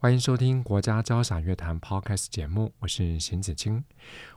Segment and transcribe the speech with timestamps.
[0.00, 3.82] 欢迎收听国家交响乐团 Podcast 节目，我是邢子清。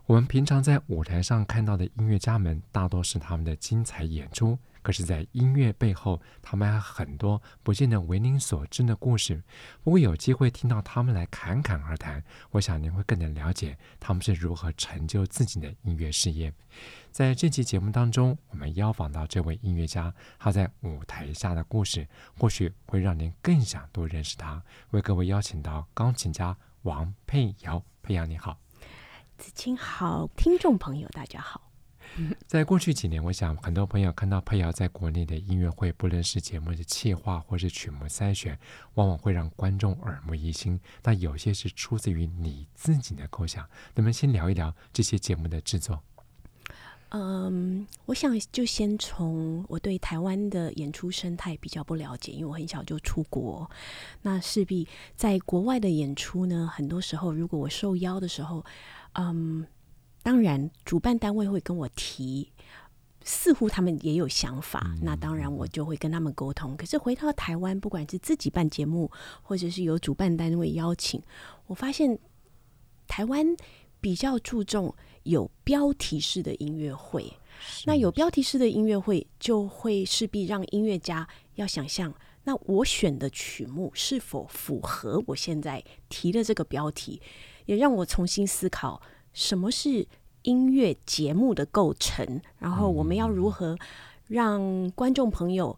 [0.08, 4.58] 我们平常在舞台上看到的音乐家们，大多是他们的精彩演出。
[4.82, 9.36] 可是，在音乐背后，他们还有很多不见得为您所知的故事。
[9.84, 16.52] 如果有机会听到他们来侃侃而谈，我想您会更能了解他们是如何成就自己的音乐事业。
[17.12, 24.64] 在这期节目当中，我们邀访到这位音乐家，他在舞台下的故事，或许会让您更想多认识他。
[24.90, 28.58] 为各位邀请到钢琴家王佩瑶，佩瑶你好，
[29.38, 31.71] 子清好，听众朋友大家好。
[32.46, 38.60] 在过去几年，我想很多朋友看到佩瑶在国内的音乐会，不论是节目的企划或是曲目筛选，
[38.96, 40.80] 往往会让观众耳目一新。
[41.02, 43.66] 但有些是出自于你自己的构想。
[43.96, 46.02] 那么先聊一聊这些节目的制作？
[47.10, 53.70] 嗯，我想就先从我对台湾的演出生态比较不了解，因为我很小就出国，
[54.22, 58.66] 那势必在国外的演出呢，很多时候如果我受邀的时候，
[59.14, 59.66] 嗯。
[60.24, 62.52] 当然，主办单位会跟我提，
[63.24, 66.78] 似乎他们也有想法，嗯、那当然我就会跟他们沟通。
[66.78, 69.12] 可是回到台湾，不管是自己办节目，
[69.42, 71.22] 或者是由主办单位邀请，
[71.68, 72.20] 我发现
[73.08, 73.56] 台湾
[74.00, 77.34] 比较注重有标题式的音乐会。
[77.86, 82.12] 那有标题式的音乐会，就会势必让音乐家要想象，
[82.44, 87.22] 那我选的曲目是否符合我现在提的这个标题，
[87.66, 89.02] 也让我重新思考。
[89.34, 90.08] 什么是
[90.44, 92.42] 音乐节目的构成？
[92.60, 93.78] 然后我们要如何
[94.28, 95.78] 让观众朋友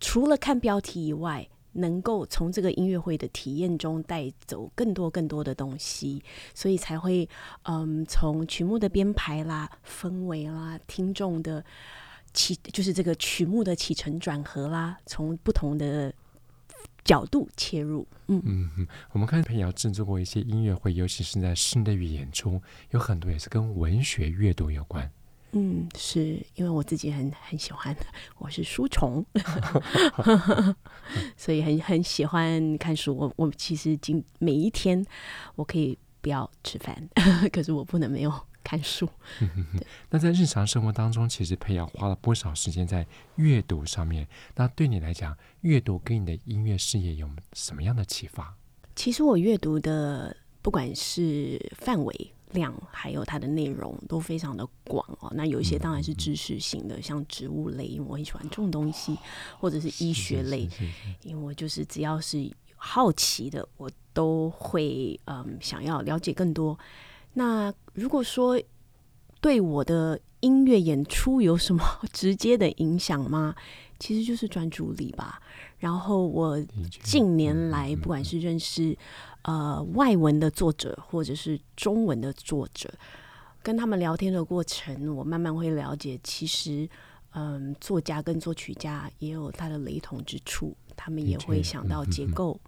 [0.00, 6.22] 除了看标题以外，能够从这个音乐会的体验中带走更多更多的东西？
[6.54, 7.28] 所以才会
[7.64, 11.64] 嗯，从曲目的编排啦、氛围啦、听众的
[12.32, 16.14] 起，就是这个曲目的起承转合啦，从不同的。
[17.06, 25.08] 角度切入，嗯嗯嗯，我们看佩瑶制作过一些音乐会，尤其是在室内演出，有很多也是跟文学阅读有关。
[25.52, 27.96] 嗯，是因为我自己很很喜欢，
[28.38, 29.24] 我是书虫，
[31.38, 33.16] 所以很很喜欢看书。
[33.16, 35.02] 我我其实今每一天
[35.54, 37.08] 我可以不要吃饭，
[37.52, 38.32] 可是我不能没有。
[38.66, 39.08] 看书，
[40.10, 43.06] 那在日常生活当中，其实佩瑶花了不少时间在
[43.36, 44.26] 阅读上面。
[44.56, 48.56] 那对你来讲，阅读给你的音乐事业有什么样的启发？
[48.96, 55.30] 其实我阅读的不管是范围量，还有它的内容，都非常的广哦。
[55.36, 59.16] 那有一些当然是知识型的，嗯、像植物类，因为我很喜欢这种东西，
[59.60, 60.68] 或者是医学类，
[61.22, 66.76] 因为我就是只要是好奇的，我都会嗯想要了解更多。
[67.38, 68.58] 那如果说
[69.42, 73.54] 对我的音乐演出有什么直接的影响吗？
[74.00, 75.40] 其实就是专注力吧。
[75.78, 76.58] 然后我
[77.02, 78.96] 近年来，不管是认识
[79.42, 82.90] 呃外文的作者，或者是中文的作者，
[83.62, 86.88] 跟他们聊天的过程，我慢慢会了解，其实
[87.32, 92.58] 嗯、呃，作家跟作曲家也有他的雷同之处，他们也会想到结构、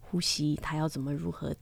[0.00, 1.54] 呼吸，他要怎么如何。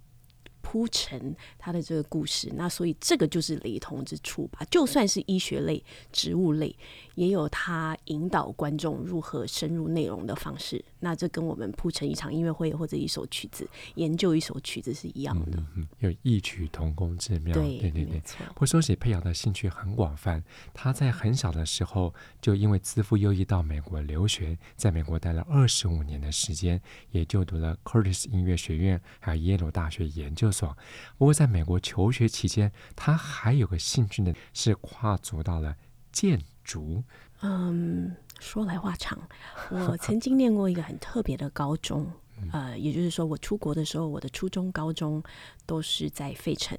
[0.62, 4.61] 铺陈他的这个故事，那所以这个就是雷同之处吧。
[4.71, 6.75] 就算是医学类、植物类，
[7.17, 10.83] 也有他引导观众如何深入内容的方式。
[11.02, 15.58] 那这跟我们铺成一场音乐会或者一首曲子、研究一首曲子是一样的。
[15.58, 17.52] 嗯嗯、有异曲同工之妙。
[17.52, 18.22] 对对对对。
[18.58, 20.42] 没说起佩瑶的兴趣很广泛，
[20.72, 30.76] 他在很小的时候就因为资赋优异到美国留学，在美国待了二十五年的时间，也就读了 Curtis 音乐学院，还有耶鲁大学研究所。
[31.19, 35.76] 不过，在美国求学期间，他还有个兴趣呢，是跨足到了
[36.12, 37.02] 建筑。
[37.40, 39.19] 嗯，说来话长，
[39.71, 42.11] 我曾经念过一个很特别的高中，
[42.53, 45.23] 呃，也就是说，我出国的时候，我的初中、高中
[45.65, 46.77] 都是在费城。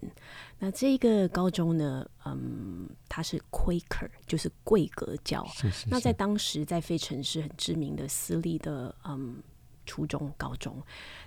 [0.59, 5.45] 那这个高中呢，嗯，它是 Quaker，就是贵格教。
[5.47, 5.87] 是是是。
[5.89, 9.41] 那在当时，在费城是很知名的私立的，嗯。
[9.85, 10.81] 初中、高中，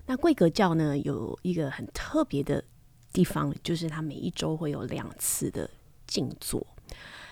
[0.06, 2.64] 那贵格教呢，有一个很特别的
[3.12, 5.68] 地方，就是它每一周会有两次的
[6.06, 6.66] 静坐。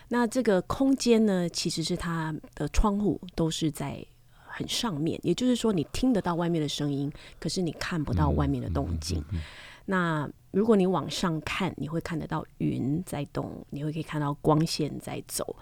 [0.09, 4.05] 那这个空间呢，其实是它的窗户都是在
[4.47, 7.11] 很上面，也就是说，你听得到外面的声音，
[7.41, 9.19] 可是你看不到外面的动静。
[9.19, 9.43] 嗯嗯嗯嗯嗯、
[9.87, 15.57] 那如果你往上看，你会看得到云在动，你会可以看到光线在走。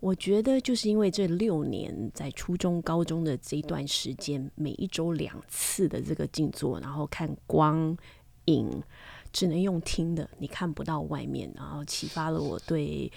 [0.00, 7.96] 我觉得就是因为这六年在初中、高中的这一段时间，每一周两次的这个静坐，然后看光
[8.46, 8.82] 影，
[9.32, 13.12] 只能用听的，你看不到外面，然后启发了我对，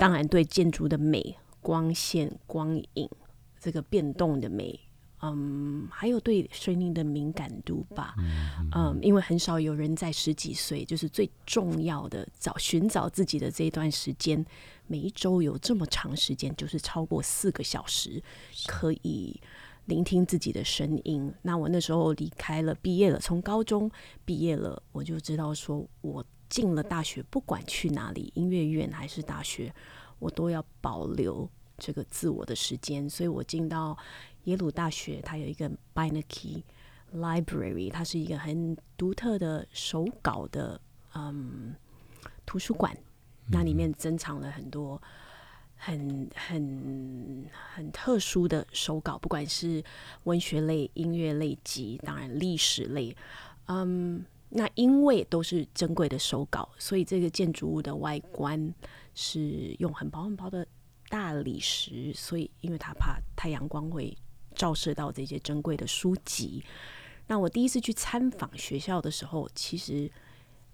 [0.00, 3.06] 当然对建筑的美、光线、光影
[3.58, 4.80] 这个变动的美。
[5.22, 8.14] 嗯，还有对声音的敏感度吧。
[8.74, 14.42] 嗯，因为很少有人在十几岁，就是最重要的找寻找自己的这一段时间，
[14.86, 18.22] 每一周有这么长时间，就是超过四个小时，
[18.66, 19.38] 可以
[19.84, 21.30] 聆听自己的声音。
[21.42, 23.90] 那我那时候离开了，毕业了，从高中
[24.24, 29.74] 毕业了，我就知道说，我进了大学，不管去哪里，音乐院还是大学，
[30.18, 31.48] 我都要保留
[31.78, 33.08] 这个自我的时间。
[33.08, 33.96] 所以我进到。
[34.44, 36.62] 耶鲁大学它有一个 Beinecke
[37.14, 40.80] Library，它是一个很独特的手稿的
[41.14, 41.74] 嗯
[42.46, 42.96] 图书馆，
[43.50, 45.00] 那里面珍藏了很多
[45.76, 47.44] 很很
[47.74, 49.84] 很特殊的手稿，不管是
[50.24, 53.14] 文学类、音乐类及当然历史类，
[53.66, 58.74] 嗯，那因为都是珍贵的手稿，所以这个建筑物的外观
[59.14, 60.66] 是用很薄很薄的
[61.08, 64.16] 大理石，所以因为它怕太阳光会。
[64.52, 66.62] 照射到这些珍贵的书籍。
[67.28, 70.10] 那我第一次去参访学校的时候，其实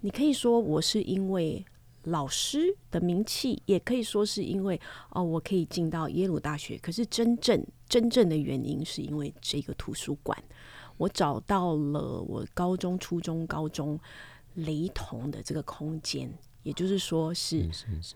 [0.01, 1.63] 你可以说我是因为
[2.05, 4.81] 老师的名气，也可以说是因为
[5.11, 6.75] 哦，我可以进到耶鲁大学。
[6.79, 10.43] 可是真正真正的原因是因为这个图书馆，
[10.97, 13.99] 我找到了我高中、初中、高中
[14.55, 16.31] 雷同的这个空间，
[16.63, 17.71] 也就是说是。
[17.71, 18.15] 是是是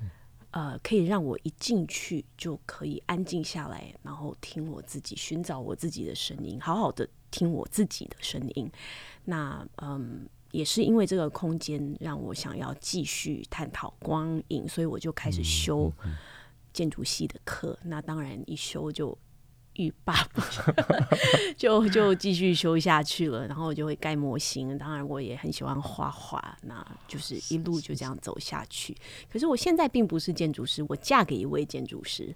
[0.51, 8.69] 呃，可以让我一进去就可以安静下来，然后听我自己，寻找我自己的声音，好好的听我自己的声音。
[9.24, 15.89] 那嗯，也是因为这个空间让我想要继续探讨光影，所以我就开始修
[16.74, 17.80] 建筑系的课。
[17.83, 19.18] 那当然一修就。
[19.75, 21.07] 欲罢不能，
[21.57, 24.77] 就就继续修下去了，然后我就会盖模型。
[24.77, 28.95] 当然，我也很喜欢画画，那就是一路就这样走下去。
[29.31, 32.35] 可是我现在并不是建筑师，我嫁给一位建筑师。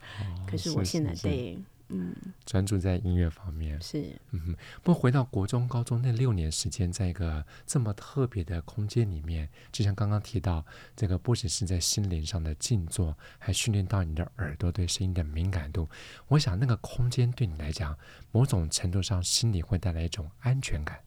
[0.49, 1.57] 可是我现在对。
[1.89, 2.15] 嗯，
[2.45, 4.55] 专注在音乐方面是，嗯哼。
[4.81, 10.65] 不过回到国中、高中那六年时间，在一个这么特别的空间里面，就像刚刚提到，
[10.95, 15.87] 这个不只是在心灵上的静坐，还训练到你的耳朵对声音的敏感度。
[16.27, 17.97] 我想那个空间对你来讲，
[18.31, 20.99] 某种程度上心里会带来一种安全感。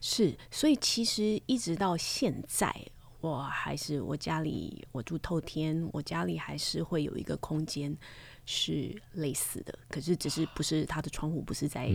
[0.00, 2.74] 是，所以其实一直到现在，
[3.20, 7.94] 我还是我家里，我住透天，我家里还是会有一个空间。
[8.48, 11.90] 是类似的，可是只是不是它的窗户不是在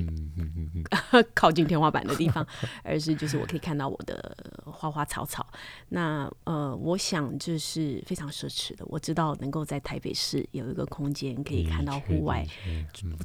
[1.34, 2.46] 靠近天花板的地方，
[2.84, 5.48] 而是就是我可以看到我的花花草草。
[5.88, 8.86] 那呃，我想这是非常奢侈的。
[8.88, 12.46] 我知道能够在台北市有一个空间可以看到户外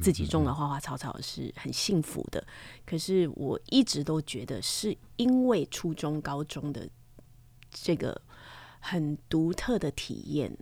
[0.00, 2.46] 自己种的花花草草是很幸福的。
[2.86, 6.88] 可是我一直都觉得是因为初中、高中的
[7.72, 8.22] 这个
[8.78, 10.56] 很独特的体验。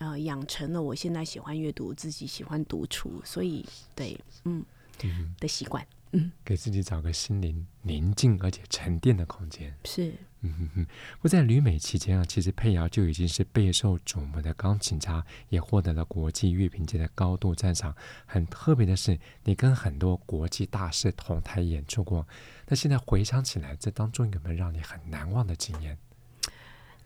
[0.00, 3.64] 呃，养成了我现在喜欢阅读，自己喜欢独处，所以
[3.94, 4.64] 对，嗯，
[5.04, 10.86] 嗯的习惯，嗯，给自己找个心灵宁静而且沉淀的空间，是，嗯哼哼。
[11.20, 17.94] 不在旅美期间啊，其实佩瑶就已经是备受瞩目的钢琴家，也获得了国际乐评界的高度赞赏。
[18.24, 22.26] 很特别的是，你跟很多国际大师同台演出过。
[22.66, 25.98] 那现在回想起来，这当中有没有让你很难忘的经验？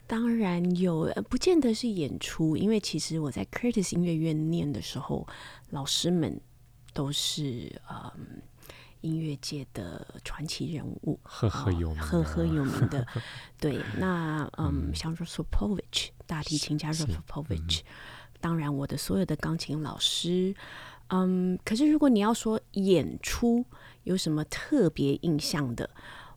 [0.07, 5.27] 当然有，不见得是演出，因为其实我在 Curtis 音乐院念的时候，
[5.71, 6.41] 老师们
[6.93, 8.43] 都是嗯
[9.01, 13.07] 音乐界的传奇人物，赫赫有名，赫赫有名的。
[13.59, 17.81] 对，那嗯，像 Rostropovich 大提琴家 Rostropovich，
[18.41, 20.55] 当然我的所有的钢琴老师，
[21.09, 23.65] 嗯，可是如果你要说演出
[24.03, 25.89] 有什么特别印象的，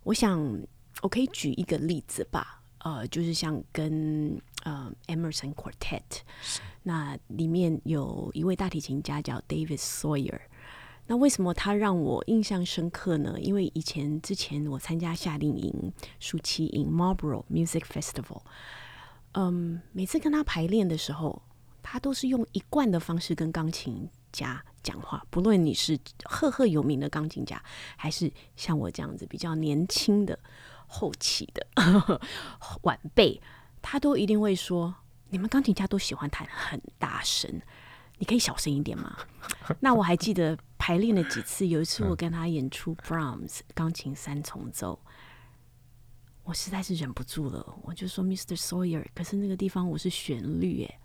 [0.04, 0.62] 我想
[1.02, 2.57] 我可以举一个例子吧。
[2.88, 6.22] 呃，就是像跟呃 Emerson Quartet，
[6.84, 10.40] 那里面有一位大提琴家叫 David Sawyer。
[11.08, 13.38] 那为什么他让我印象深刻呢？
[13.42, 15.92] 因为以前之前我参加夏令营、
[16.22, 18.42] 暑期营 Marlboro Music Festival，
[19.34, 21.42] 嗯，每次跟他排练的时候，
[21.84, 25.26] 他都是用一贯的方式跟钢琴家讲话。
[25.30, 27.62] 不论你是赫赫有名的钢琴家，
[27.98, 30.40] 还是像我这样子比较年轻的。
[30.88, 31.68] 后期的
[32.82, 33.40] 晚辈，
[33.82, 34.96] 他都一定会说
[35.30, 37.62] ：“你们钢琴家都喜欢弹很大声，
[38.18, 39.16] 你可以小声一点吗？”
[39.80, 45.00] 那我还记得排练了几次，有一次我跟他演出 Brahms 钢琴三重奏，
[46.44, 48.58] 我实在是忍不住了，我就说 Mr.
[48.58, 51.00] Sawyer，可是那个地方我是旋律耶。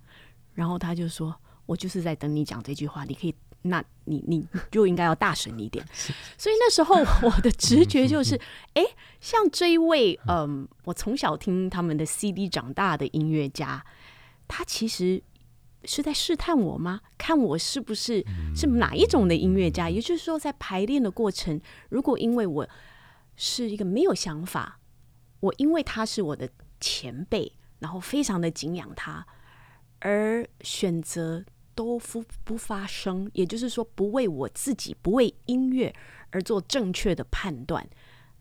[0.54, 1.34] 然后他就说，
[1.66, 5.84] 我就是在等你讲这句话，你可以，那你你就应该要大声一点。
[6.38, 8.40] 所以那时候我的直觉就是，
[8.74, 8.82] 哎，
[9.20, 13.84] 像这一位，嗯，我从小听他们的 CD 长大的音乐家，
[14.46, 15.22] 他其实
[15.84, 17.00] 是在试探我吗？
[17.16, 19.88] 看我是不是是哪一种的音乐家？
[19.88, 22.68] 也就是说，在排练的过程，如果因为我
[23.36, 24.78] 是一个没有想法。
[25.40, 29.26] 我因为他是我的前辈，然后非常的敬仰他，
[29.98, 35.94] 而选择都不不发声，也就是说不为我自己，不为音乐
[36.30, 37.86] 而做正确的判断，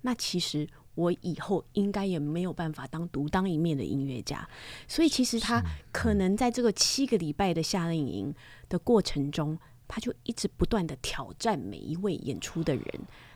[0.01, 4.47] 那其实我以后应该也没有办法当独当一面的音乐家。
[4.87, 8.33] 所以其实他可能在这个七个礼拜的夏令营
[8.67, 9.57] 的过程中，
[9.87, 12.85] 他就一直不断的挑战每一位演出的人，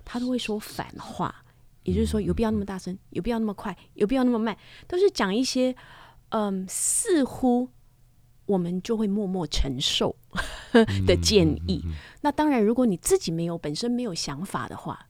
[0.03, 1.43] 他都会说反话。
[1.83, 2.97] 也就是说，有必要那么大声？
[3.11, 3.77] 有必要那么快？
[3.93, 4.57] 有必要那么慢？
[4.87, 5.75] 都是讲一些，
[6.29, 7.69] 嗯，似乎
[8.45, 10.15] 我们就会默默承受
[11.05, 11.83] 的建议。
[12.21, 15.07] 那当然，如果你自己没有本身没有想法的话，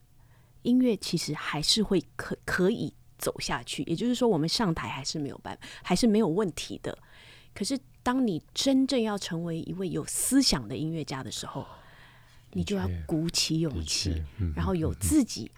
[0.62, 3.82] 音乐其实还是会可可以走下去。
[3.84, 6.96] 也就是说，我们上台还是没有办法，还是没有问题的。
[7.54, 11.66] 可是，当你真正要成为一位有思想的音乐家的时候，
[12.52, 14.22] 你就要鼓起勇气，
[14.54, 15.50] 然后有自己。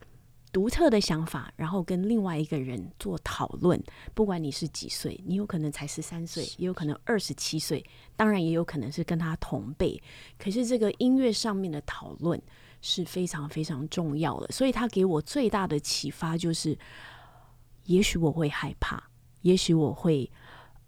[0.59, 3.81] 独特的想法，然后跟另外一个人做讨论。
[4.13, 7.81] 不管你是几岁，你有可能才十三岁，也有可能二十七岁，
[8.17, 10.03] 当然也有可能是跟他同辈。
[10.37, 12.43] 可是这个音乐上面的讨论
[12.83, 14.49] 是非常非常重要的。
[14.49, 16.77] 所以他给我最大的启发就是，
[17.85, 19.01] 也许我会害怕，
[19.43, 20.29] 也许我会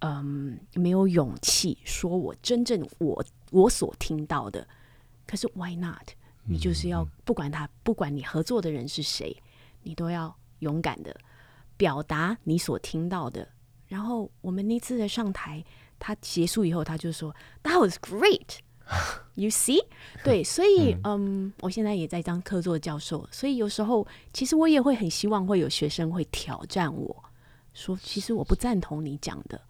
[0.01, 4.67] 嗯没有勇气说我真正我我所听到的。
[5.29, 6.09] 可是 Why not？
[6.45, 9.41] 你就是要不管他，不管你合作的人是谁。
[9.83, 11.15] 你都要勇敢的
[11.77, 13.49] 表达你所听到的。
[13.87, 15.65] 然后我们那次的上台，
[15.99, 18.59] 他结束以后，他就说：“That was great,
[19.35, 19.85] you see？”
[20.23, 27.25] 对，所以嗯，我现在也在当客座教授，所以有时候其实我也会很希望会有学生会挑战我
[27.75, 29.61] 说：“其实我不赞同你讲的。”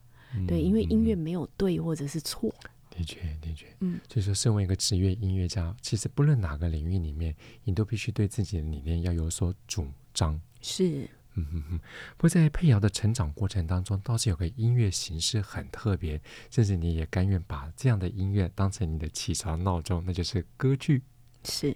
[0.47, 2.55] 对，因为音乐没有对或者是错。
[2.91, 9.87] 的确，的确，嗯，就是说，身为一个职业音乐家，其实不论哪个领域里面，你都必须对自己的理念要有所主
[10.21, 10.41] 张。
[10.61, 11.81] 是，嗯哼哼。
[12.17, 21.03] 不过在佩瑶的成长过程当中，倒是有个音乐形式很特别，甚至你也甘愿把这样的音乐当成你的起床闹钟，那就是歌剧。
[21.45, 21.75] 是，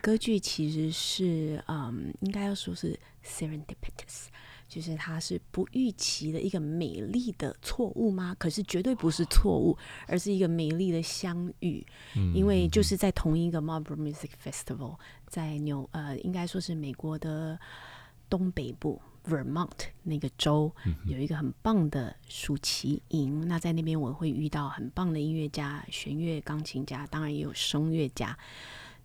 [0.00, 4.26] 歌剧其实是，嗯，应该要说是 serendipitous。
[4.70, 8.36] 就是它是不预期的一个美丽的错误吗？
[8.38, 11.84] 可是绝对不是错误，而是一个美丽的相遇。
[12.14, 14.96] 嗯、因为就是在同一个 Marlboro Music Festival，
[15.26, 17.58] 在纽呃，应该说是美国的
[18.28, 20.72] 东北部 Vermont 那个州，
[21.04, 23.48] 有一个很棒的暑期营。
[23.48, 28.38] 那在那边我会遇到很棒的音乐家，弦乐、钢琴家，当然也有声乐家。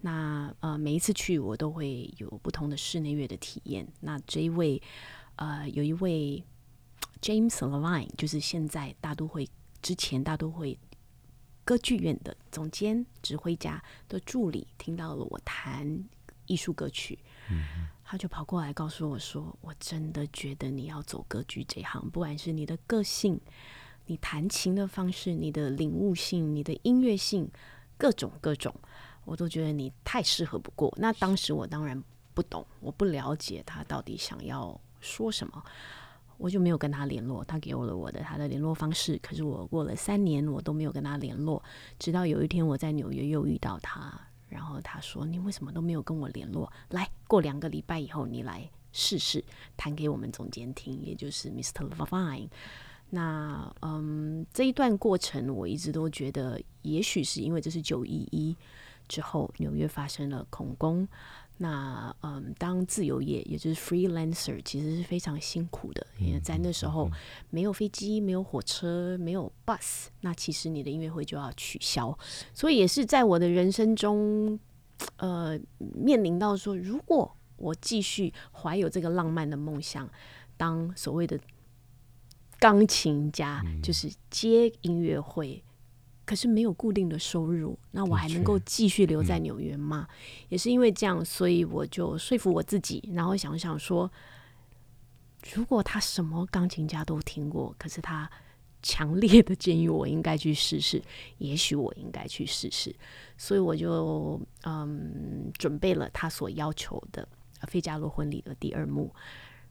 [0.01, 3.87] 那呃，每一次去我都会有不同的室内乐的体验。
[4.01, 4.79] 那这一位。
[5.37, 6.43] 呃，有一位
[7.21, 9.49] James Levine，就是现在大都会
[9.81, 10.77] 之前大都会
[11.63, 16.05] 歌剧院的总监、指挥家的助理，听到了我弹
[16.45, 17.17] 艺术歌曲，
[17.49, 23.39] 嗯，他就跑过来告诉我说：“我真的觉得你要走歌剧这行，不管是你的个性、
[24.05, 27.49] 你弹琴的方式、你的领悟性、你的音乐性，
[27.97, 28.73] 各种各种，
[29.25, 32.01] 我都觉得你太适合不过。”那当时我当然
[32.33, 34.79] 不懂，我不了解他到底想要。
[35.05, 35.63] 说什么，
[36.37, 37.45] 我就没有跟他联络。
[37.45, 41.63] 他给我了我的他的联络方式，可是我过了三年，我都没有跟他联络。
[41.99, 44.19] 直到有一天我在纽约又遇到他，
[44.49, 46.71] 然后他说：“你为什么都没有跟我联络？
[46.89, 49.43] 来，过两个礼拜以后你来试试
[49.77, 51.87] 弹给我们总监听，也就是 Mr.
[51.89, 52.49] Levine。”
[53.11, 58.57] 那嗯，这一段过程我一直都觉得，也许是因为这是九一一
[59.07, 61.07] 之后纽约发生了恐攻。
[61.57, 67.09] 那嗯，当自由业也就是 freelancer，其实是非常辛苦的，因为在那时候
[67.49, 72.17] 没有飞机、没有火车、没有 bus，那其实你的音乐会就要取消。
[72.53, 74.59] 所以也是在我的人生中，
[75.17, 80.09] 呃，面临到说，如果我继续怀有这个浪漫的梦想，
[80.57, 81.39] 当所谓的
[82.59, 85.63] 钢琴家，就是接音乐会。
[86.25, 90.07] 可是没有固定的收入，那我还能够继续留在纽约吗？
[90.09, 90.15] 嗯。
[90.49, 94.11] 也是因为这样，所以我就说服我自己，然后想想说，
[95.53, 98.29] 如果他什么钢琴家都听过，可是他
[98.81, 101.01] 强烈的建议我应该去试试，
[101.37, 102.95] 也许我应该去试试，
[103.37, 107.27] 所以我就嗯准备了他所要求的
[107.67, 109.13] 《费加罗婚礼》的第二幕。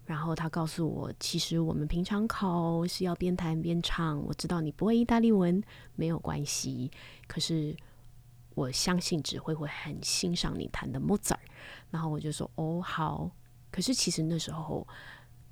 [0.06, 4.23] 然后他告诉我，其实我们平常考是要边弹边唱。
[4.26, 5.62] 我知道你不会意大利文，
[5.94, 6.90] 没有关系。
[7.26, 7.75] 可是
[8.54, 11.40] 我相信指挥会很欣赏你弹的莫扎尔。
[11.90, 13.30] 然后我就说：“哦，好。”
[13.73, 14.87] 可是其实那时候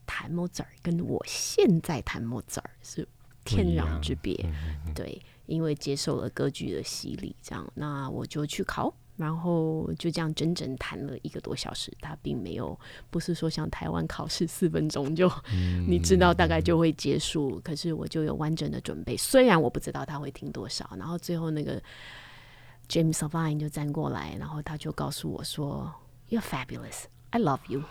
[0.04, 3.08] 弹莫扎尔跟我现在弹莫扎尔是
[3.44, 4.34] 天壤之别。
[4.94, 8.94] 对，因为接受了歌剧的洗礼，这样，那我就去考。
[9.22, 12.76] 然后就这样整整谈了一个多小时，他并没有
[13.08, 19.16] 不是说像台湾考试四分钟就、嗯、 你知道大概就会结束，可是我就有完整的准备。
[19.16, 21.80] 虽然我不知道他会听多少，然后最后那个
[22.88, 25.94] James 就站过来，然后他就告诉我说
[26.28, 27.84] ：“You're fabulous, I love you。”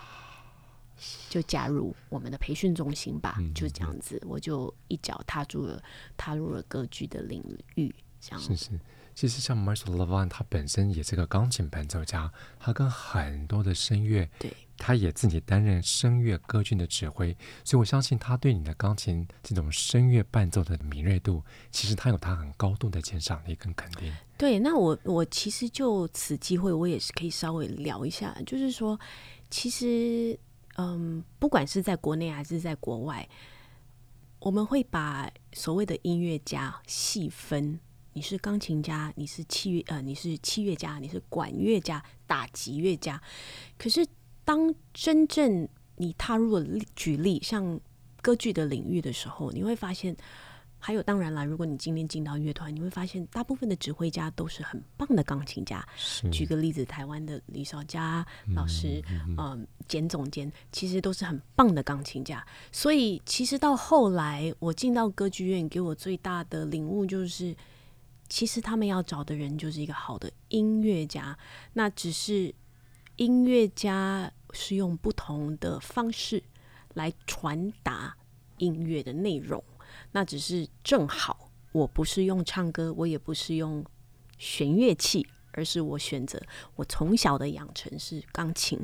[1.30, 5.82] 就加入我们的培训中心吧，嗯、就这样子，我就一脚踏入了
[6.16, 7.42] 踏入了歌剧的领
[7.74, 8.78] 域，这样是是。
[9.14, 24.12] 其实像 Marcel Levine，他本身也是个钢琴伴奏家，他跟很多的声乐，对，他也自己担任声乐歌剧的指挥，所以我相信他对你的钢琴这种声乐伴奏的敏锐度，其实他有他很高度的鉴赏力跟肯定。
[24.38, 28.98] 对，那我我其实就此机会，我也是可以稍微聊一下，就是说，
[29.50, 30.38] 其实，
[30.76, 33.28] 嗯，不管是在国内还是在国外，
[34.40, 37.78] 我们会把所谓的音乐家细分。
[38.14, 43.20] 你是钢琴家，你是器乐呃，你是器乐家，你是管乐家、打击乐家。
[43.78, 44.06] 可是，
[44.44, 45.66] 当真正
[45.96, 47.80] 你踏入了举例像
[48.20, 50.14] 歌剧的领域的时候，你会发现，
[50.78, 55.82] 还有当然啦，如果你今天进到乐团，你会发现大部分的指挥家都是很棒的钢琴家。
[56.30, 62.46] 举个例子，台湾的李少佳老师，嗯，呃、简总监，其实都是很棒的钢琴家。
[62.70, 67.56] 所以，其实到后来我进到歌剧院，给我最大的领悟就是。
[68.32, 71.38] 其实他们要找的人就是一个好的音乐家，
[71.74, 72.54] 那只是
[73.16, 76.42] 音乐家是用不同的方式
[76.94, 78.16] 来传达
[78.56, 79.62] 音乐的内容。
[80.12, 83.84] 那只是正好，我不是用唱歌，我也不是用
[84.38, 86.40] 弦乐器，而是我选择
[86.76, 88.80] 我从小的养成是钢琴。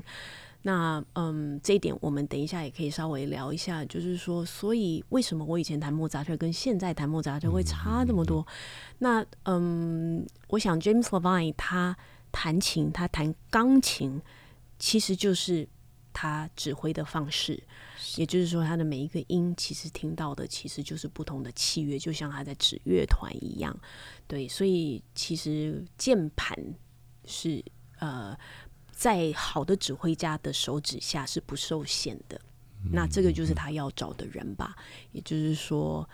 [0.62, 8.40] 那嗯，这一点我们等一下也可以稍微聊一下，就是说，所以为什么我以前弹莫扎特跟现在弹莫扎特会差这么多？
[8.40, 8.46] 嗯、
[8.98, 11.96] 那嗯，我想 James Levine 他
[12.32, 14.20] 弹琴，他弹钢琴，
[14.80, 15.66] 其实就是
[16.12, 17.62] 他指挥的方式，
[18.16, 23.74] 也就是说，他的每一个音其实听到的其实就是不同的器乐，就像他在指乐团一样。
[24.26, 26.58] 对，所以其实键盘
[27.24, 27.64] 是
[28.00, 28.36] 呃。
[28.98, 32.40] 在好的指挥家的手指下是不受限的，
[32.90, 34.74] 那这个就是他要找的人吧。
[35.12, 36.08] 也就是说，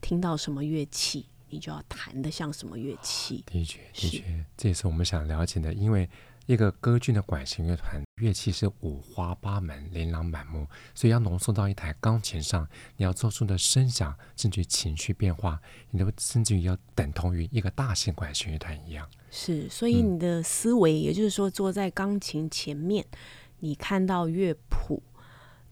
[0.00, 3.44] 听到什么乐器，你就要弹得像什么乐器。
[3.46, 6.10] 的确，的确，这也是我们想了解的，因为。
[6.46, 19.08] 一个歌剧的管弦乐团，乐器是五花八门、琳琅满目，所以要浓缩到一台钢琴上，你要做出的声响，甚至情绪变化，你都甚至于要等同于一个大型管弦乐团一样。
[19.30, 23.04] 是，所以你的思维，嗯、也就是说，坐在钢琴前面，
[23.58, 25.02] 你看到乐谱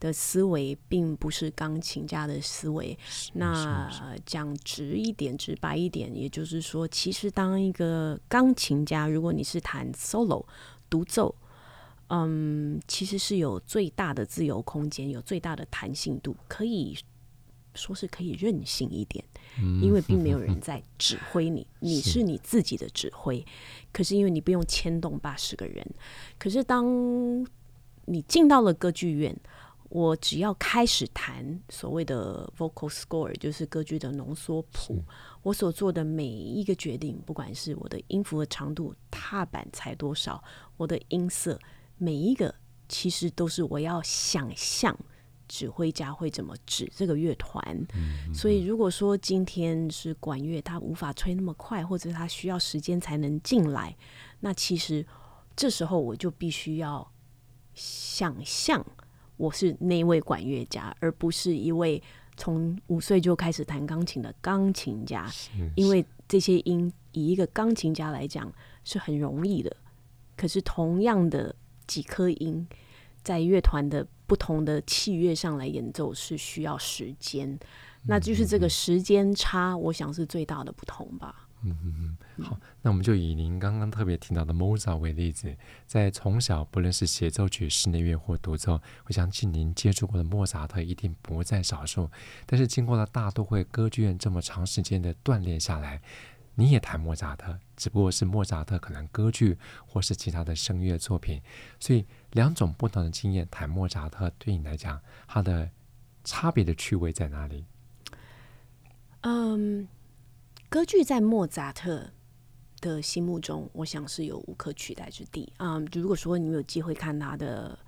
[0.05, 2.97] 的思维，并不是钢琴家的思维。
[3.33, 3.91] 那
[4.27, 10.45] 讲直一点、直白一点，也就是说，其实当一个钢琴家，如果你是弹 solo
[10.91, 11.35] 独奏，
[12.09, 16.95] 嗯，其实是有最大的自由空间，有最大的弹性度，可以
[17.75, 19.25] 说是可以任性一点，
[19.81, 23.43] 因为并没有人 在指挥你，你是你自己的指挥。
[23.91, 25.83] 可是因为你不用牵动八十个人，
[26.39, 26.85] 可是当
[28.05, 29.35] 你进到了歌剧院。
[29.95, 35.01] 我只要开始弹所谓的 vocal score，就是歌剧的浓缩谱。
[35.41, 40.43] 我所做的每一个决定，不管是我的音符的长度、踏板踩多少，
[40.77, 41.57] 我的音色，
[41.97, 42.53] 每一个
[42.89, 44.99] 其实都是我要想象
[45.47, 47.63] 指挥家会怎么指这个乐团。
[47.95, 48.35] 嗯。
[48.35, 53.97] 所以，如果说今天是管乐，他无法吹那么快，或者他需要时间才能进来，
[54.41, 55.07] 那其实
[55.55, 57.13] 这时候我就必须要
[57.75, 58.85] 想象。
[59.37, 62.03] 我是那位管乐家，而不是一位
[62.37, 65.31] 从五岁就开始弹钢琴的钢琴家。
[65.75, 68.53] 因为这些音以一个钢琴家来讲
[68.85, 69.77] 是很容易的，
[70.37, 71.55] 可是同样的
[71.87, 72.67] 几颗音，
[73.23, 77.59] 在乐团的不同的器乐上来演奏是需要时间。
[78.07, 81.44] 那就是这个时间差，我想是最大的不同吧。
[81.67, 92.11] 嗯嗯嗯，好，那我们就以您刚刚特别提到的莫扎特为例子，在从小不论是协奏曲、室内乐或独奏，我相信您接触过的莫扎特一定不在少数。
[92.45, 96.03] 但是经过了大都会歌剧院这么长时间的锻炼下来，
[96.55, 101.41] 你也弹莫扎特，只不过是莫扎特可能歌剧或是其他的声乐作品，
[101.81, 105.71] 所以两种不同的经验，弹莫扎特对你来讲，它的
[106.25, 107.65] 差别的趣味在哪里？
[109.23, 109.89] 嗯，
[110.75, 112.11] 歌剧在莫扎特
[112.81, 115.53] 的心目中，我想是有无可取代之地。
[115.59, 117.79] 嗯，如果说你有机会看他的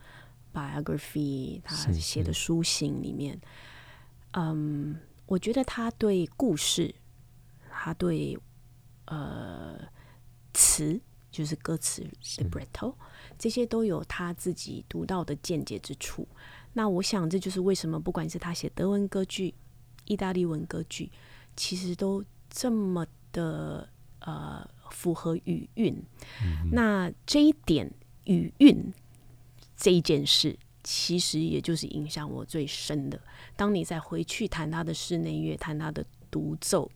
[0.55, 3.41] biography，他写的书信里面，
[4.35, 6.95] 嗯，我觉得他对故事，
[7.69, 8.39] 他对
[9.07, 9.77] 呃
[10.55, 11.01] 词，
[11.33, 12.07] 就是歌词
[12.39, 12.95] libretto
[13.37, 16.29] 这些都有他自己独到的见解之处。
[16.75, 19.53] 那我想，这就是为什么不管是他写德文歌剧、
[20.05, 21.11] 意大利文歌剧，
[21.57, 22.25] 其实都
[22.57, 23.89] 这么的
[24.21, 24.67] 呃。
[24.93, 25.93] 符合语韵，
[26.41, 27.91] 嗯、那这一点
[28.25, 28.95] 语韵
[29.77, 33.21] 这一件事，其实也就是影响我最深的。
[33.57, 36.89] 当你再回去弹他的室内乐，弹他的独奏、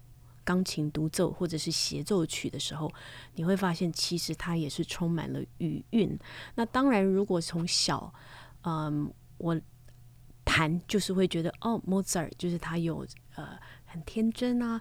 [0.44, 2.90] 钢琴独奏或者是协奏曲的时候，
[3.34, 6.16] 你会发现，其实它也是充满了语韵。
[6.54, 8.14] 那当然，如果从小，
[8.62, 9.60] 嗯，我
[10.44, 13.58] 弹就是会觉得，哦，莫扎尔就是他有呃。
[13.92, 14.80] 很天真啊，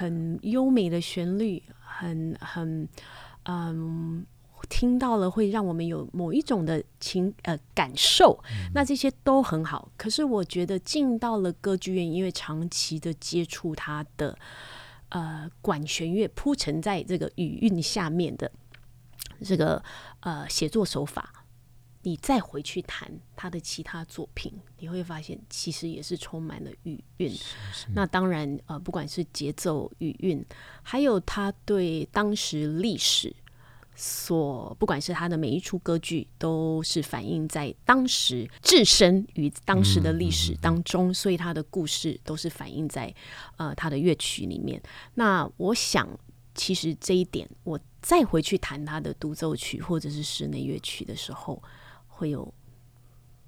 [0.00, 2.88] 很优美的旋律，很很
[3.42, 4.24] 嗯，
[4.66, 9.92] 听到了会让我们有某一种的情呃感受，嗯，那这些都很好。
[9.98, 14.38] 可是我觉得进到了歌剧院，因为长期的接触他的
[15.10, 18.50] 呃管弦乐铺陈在这个语韵下面的
[19.44, 19.82] 这个
[20.20, 21.39] 呃写作手法。
[22.02, 27.30] 你再回去谈他的其他作品，你会发现其实也是充满了语韵。
[27.94, 30.42] 那当然，呃，不管是节奏、语韵，
[30.82, 33.36] 还有他对当时历史
[33.94, 43.14] 所，不管是他的每一出歌剧，都是反映在当时置身于当时的历史当中，所以他的故事都是反映在
[43.58, 44.80] 呃他的乐曲里面。
[45.16, 46.08] 那我想，
[46.54, 51.62] 其实这一点，我再回去谈他的独奏曲或者是室内乐曲的时候。
[52.20, 52.52] 会有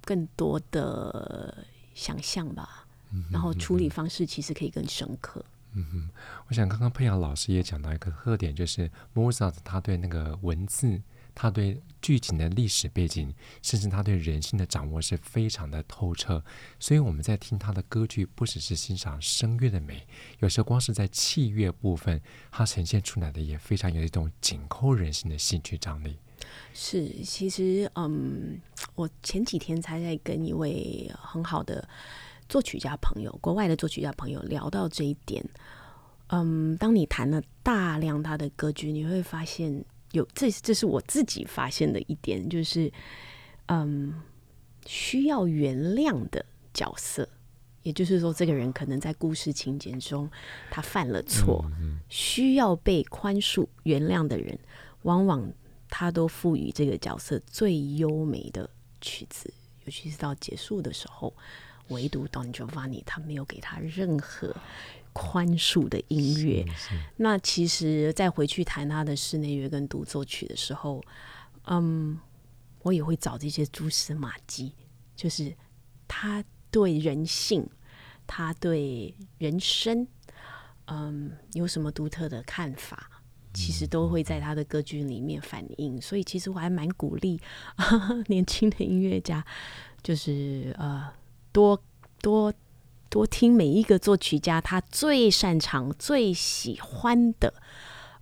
[0.03, 2.87] 更多的想象吧，
[3.31, 5.45] 然后处理方式其实可以更深刻。
[5.75, 6.11] 嗯哼，
[6.49, 11.01] 我想刚刚佩瑶老师也讲到一个特点，就是莫扎特他对那个文字，
[11.35, 16.43] 他对剧情的历史背景，甚至他对人性的掌握是非常的透彻。
[16.79, 20.07] 所以我们在听他的歌剧，不只是欣赏声乐的美，
[20.41, 26.19] 有时候光是在器乐部分，它呈现出来的也非常有一种紧扣人心的戏剧张力。
[26.75, 28.61] 是，其实，嗯，
[28.95, 31.87] 我前几天才在跟一位很好的
[32.49, 35.45] 作曲家朋友，国外的作曲家朋友聊到这一点。
[36.29, 42.91] 嗯，当你弹了大量他的歌剧，你会发现有这，这是我自己发现的一点，就是，
[43.67, 44.23] 嗯，
[44.87, 47.29] 需要原谅的角色，
[47.83, 50.31] 也就是说，这个人可能在故事情节中
[50.71, 51.63] 他犯了错，
[52.09, 54.59] 需要被宽恕、原谅的人，
[55.03, 55.53] 往往。
[55.95, 58.67] 他都赋予这个角色最优美的
[59.03, 59.53] 曲子，
[59.85, 61.35] 尤其是到结束的时候，
[61.89, 64.57] 唯独 Don Giovanni 他没有给他任何
[65.13, 66.65] 宽恕的音乐。
[67.17, 71.05] 那其实再回去弹他的室内乐跟独奏曲的时候，
[71.67, 72.19] 嗯，
[72.81, 74.73] 我也会找这些蛛丝马迹，
[75.15, 75.55] 就是
[76.09, 77.69] 他对人性，
[78.27, 80.09] 他对人生，
[80.87, 83.11] 嗯，有什么独特的看法。
[83.53, 87.41] 其实都会在他的歌剧里面反映，所以其实我还蛮鼓励
[88.29, 89.45] 年轻的音乐家，
[90.03, 91.13] 就是呃
[91.53, 91.81] 多
[92.21, 92.53] 多
[93.09, 97.53] 多听每一个作曲家他最擅长、最喜欢的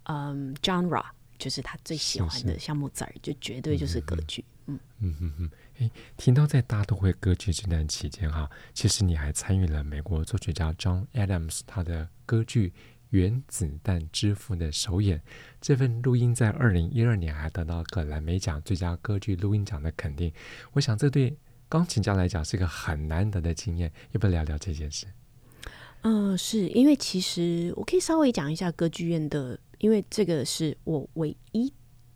[0.05, 1.05] 嗯 genre，
[1.38, 4.45] 就是他最喜欢的，像莫扎特就绝对就是歌剧。
[4.66, 5.51] 嗯嗯嗯嗯。
[5.79, 12.73] 诶，听到在大都会歌剧这段期间哈，其实你还参与了美国作曲家 John Adams 他的歌剧。
[13.11, 15.20] 原子弹之父的首演，
[15.61, 20.33] 这份录音在二零一二年还得到葛兰美奖最佳歌剧录音奖的肯定。
[20.73, 21.37] 我想这对
[21.68, 23.92] 钢琴家来讲是一个很难得的经验。
[24.12, 25.07] 要不要聊聊这件事？
[26.03, 31.73] 嗯、是因为其实我可以稍微讲一下歌剧院的，因为这个是我唯一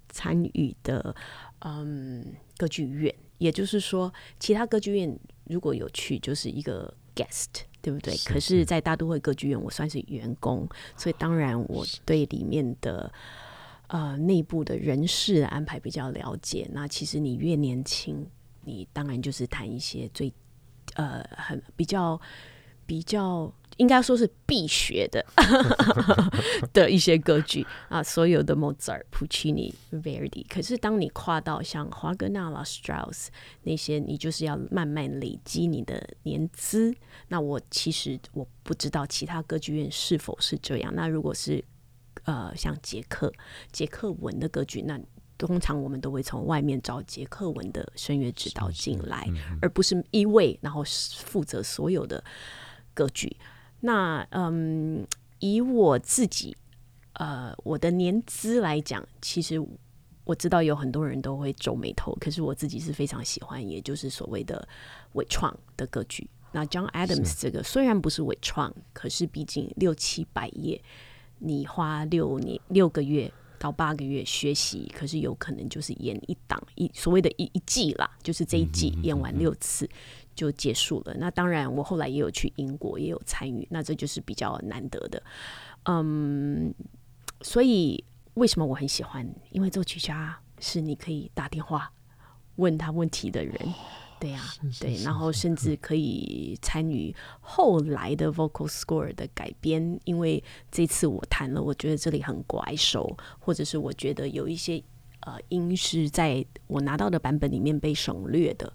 [0.09, 1.15] 参与的
[1.59, 2.25] 嗯
[2.57, 7.65] 歌剧院，也就是说，其他歌剧院如果有去，就是一个 guest。
[7.85, 8.17] 对不对？
[8.25, 10.67] 可是，在大都会歌剧院，我算是员工，
[10.97, 13.13] 所以当然我对里面的
[13.89, 16.67] 呃内部的人事安排比较了解。
[16.73, 18.27] 那其实你越年轻，
[18.63, 20.33] 你当然就是谈一些最
[20.95, 22.19] 呃很比较
[22.87, 23.53] 比较。
[23.77, 25.25] 应该说是必学的
[26.73, 30.47] 的一些歌剧啊，所有的莫扎特、普契尼、Verdi。
[30.49, 33.31] 可是当你跨到像华格纳、拉斯特劳斯
[33.63, 36.95] 那些，你就是要慢慢累积你的年资。
[37.29, 40.95] 那我其实我不知道其他歌剧院是否是这样。
[40.95, 41.65] 那如果是
[42.25, 43.33] 呃，像捷克
[43.71, 44.99] 捷克文的歌剧，那
[45.37, 50.83] 通常我们都会从外面找捷克文的声乐指导进来，嗯、而不是一位然后
[51.25, 52.23] 负责所有的
[52.95, 53.37] 歌剧。
[53.87, 55.07] 那嗯，
[55.41, 56.57] 以我自己
[57.13, 59.63] 呃我的年资来讲，其实
[60.25, 64.67] 我知道有很多人都会皱眉头，可是我自己是非常喜欢，也就是所谓的
[65.13, 66.27] 伪创的歌剧。
[66.53, 70.81] 那 John Adams 这个虽然不是伪创，可是毕竟六七百页，
[71.41, 79.87] 你花六年六个月到八个月学习，可是有可能就是演一档一所谓的一一季啦，就是这一季演完六次
[80.35, 81.15] 就结束了。
[81.19, 85.23] 那当然，我后来也有去英国，也有参与，那这就是比较难得的。
[85.85, 86.75] 嗯，
[87.43, 89.29] 所以为什么我很喜欢？
[89.51, 91.93] 因为作曲家是你可以打电话
[92.57, 93.55] 问他问题的人。
[94.21, 104.83] 对呀、啊，对，然后甚至可以参与后来的 vocal score 的改编，因为这次我弹了，我觉得这里很怪手，或者是我觉得有一些
[105.21, 108.73] 呃音是在我拿到的版本里面被省略的，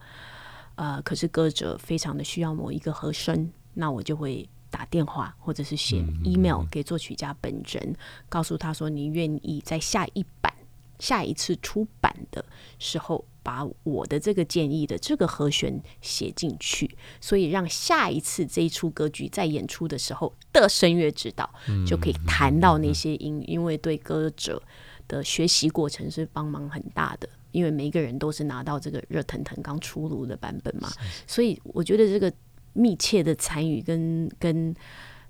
[0.79, 7.93] 呃，可是歌者非常的需要某一个和声，那我就会打电话或者是写 email 给作曲家本人，
[8.29, 10.53] 告诉他说，你愿意在下一版。
[10.97, 12.43] 下一次出版的
[12.77, 21.49] 时候，把我的这个建议的这个和弦写进去，所以让下一次这一出歌剧在演出的时候的声乐指导
[21.85, 24.61] 就可以弹到那些音，因为对歌者
[25.07, 30.89] 的学习过程是帮忙很大的，因为每一个人都是拿到这个热腾腾刚出炉的版本嘛，
[31.27, 32.31] 所以我觉得这个
[32.73, 34.75] 密切的参与跟跟。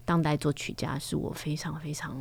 [0.05, 2.19] 当代作曲家是我非常非常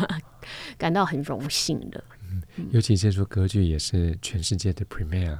[0.78, 5.38] 感到很荣幸的，嗯，尤其这出歌剧也是全世界的 premiere，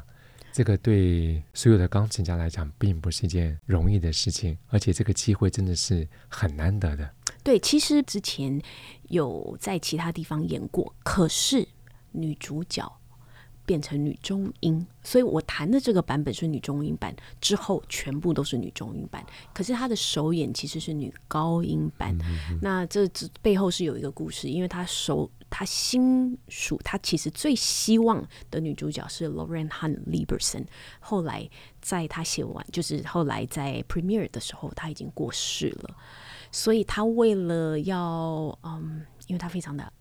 [0.52, 7.10] 这个对所有的钢琴家来讲并不是一件容易的事情，而且这个机会真的是很难得的。
[7.42, 8.60] 对，其实之前
[9.04, 11.66] 有在其他地方演过，可是
[12.12, 12.86] 女主角。
[13.68, 19.22] 变成女中音，所以我弹的这个版本是女中音版，之后全部都是女中音版。
[19.52, 30.64] 可是她的首演其实是女高音版，嗯、那这这背后是有一个故事，因为她首她心属她其实最希望的女主角是 Lauren Hunt Lieberson，
[30.98, 31.46] 后来
[31.82, 35.94] 在她写完，就是后来在 Premiere 的时候，她已经过世了，
[36.50, 39.92] 所以她为了要嗯，因为她非常的。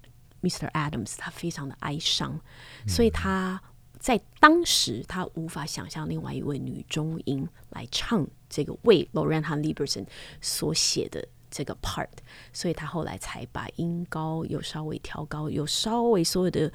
[0.47, 0.71] Mr.
[0.71, 2.39] Adams，他非常的哀伤，
[2.87, 3.61] 所以他
[3.99, 10.05] 在当时他无法想象另外一位女中音来唱这个为 Lauren Hunt Lieberson
[10.39, 12.07] 所写的这个 part，
[12.53, 16.71] 所以他后来才把音高有稍微调高，有稍微所有的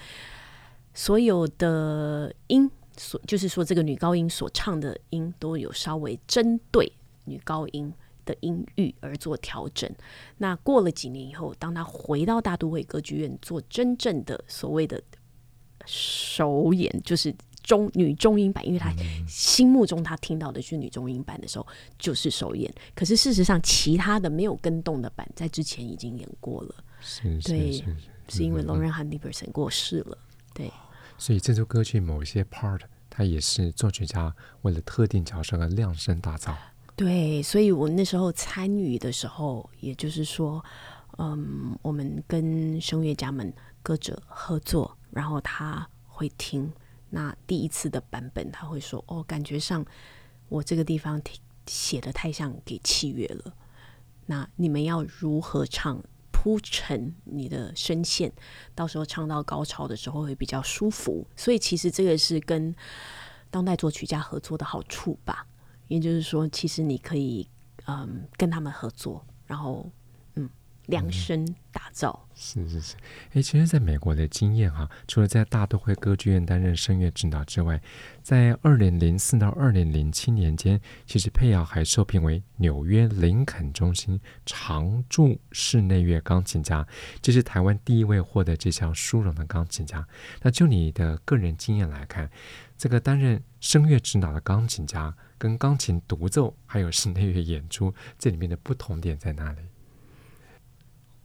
[0.93, 6.93] 所有的音所，就是说这个女高音所唱的音都有稍微针对
[7.25, 7.93] 女高音。
[8.25, 9.91] 的音域而做调整。
[10.39, 15.03] 那过了几年以后，当他回到大都会歌剧院做真正的所谓的
[15.87, 18.93] 首演，就是中女中音版，因为他
[19.27, 21.67] 心目中他听到的是女中音版的时候，
[21.99, 22.73] 就是首演。
[22.95, 26.75] 可是事实上，其他的没有跟动的版在之前已经演过了。
[27.01, 30.17] 是对，是，是，是，是因为 Lauren Hunt Lieberson 过世了。
[30.55, 30.71] 对，
[31.19, 32.81] 所以这首歌曲某一些 part，
[33.11, 36.57] 它也是作曲家为了特定角色而量身打造。
[36.95, 40.63] 对，所以我那时候参与的时候，也就是说，
[41.19, 43.53] 嗯，我们跟声乐家们
[43.83, 46.71] 歌者合作，然后他会听
[47.09, 49.85] 那第一次的版本，他会说：“哦，感觉上
[50.49, 51.21] 我这个地方
[51.67, 53.53] 写的太像给器乐了。
[54.27, 56.01] 那你们要如何唱，
[56.31, 58.31] 铺陈你的声线，
[58.75, 61.27] 到时候唱到高潮的时候会比较舒服。
[61.35, 62.75] 所以其实这个是跟
[63.51, 65.47] 当代作曲家合作的好处吧。”
[65.93, 67.47] 也就是说，其实你可以
[67.85, 69.87] 嗯跟他们合作，然后
[70.37, 70.49] 嗯
[70.87, 72.27] 量身打造。
[72.35, 72.97] 是是是，
[73.35, 77.79] 哎，其实在美国的经验哈，除了在大都会歌剧院担任声乐指导之外，
[78.23, 86.89] 在二零零四到二零零七年间，其实佩瑶还受聘为纽约林肯中心常驻室内乐钢琴家，
[87.21, 90.09] 这是台湾第一位获得这项殊荣的钢琴家。
[90.41, 92.31] 那就你的个人经验来看，
[92.79, 95.15] 这个担任声乐指导的钢琴家。
[95.43, 99.59] 跟钢琴独奏还有室内乐演出，这里面的不同点在哪里？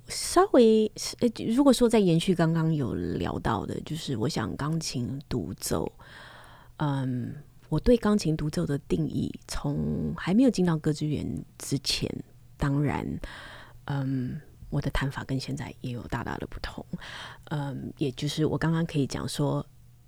[0.07, 5.91] 稍微呃，如果说在延续刚刚有聊到的，就是我想钢琴独奏，
[6.77, 7.35] 嗯，
[7.69, 12.11] 我对钢琴独奏的定义，从还没有进到歌剧院之前，
[12.57, 13.05] 当然，
[13.85, 16.83] 嗯，我的弹法跟现在也有大大的不同，
[17.51, 19.63] 嗯，也就是我刚刚可以讲说。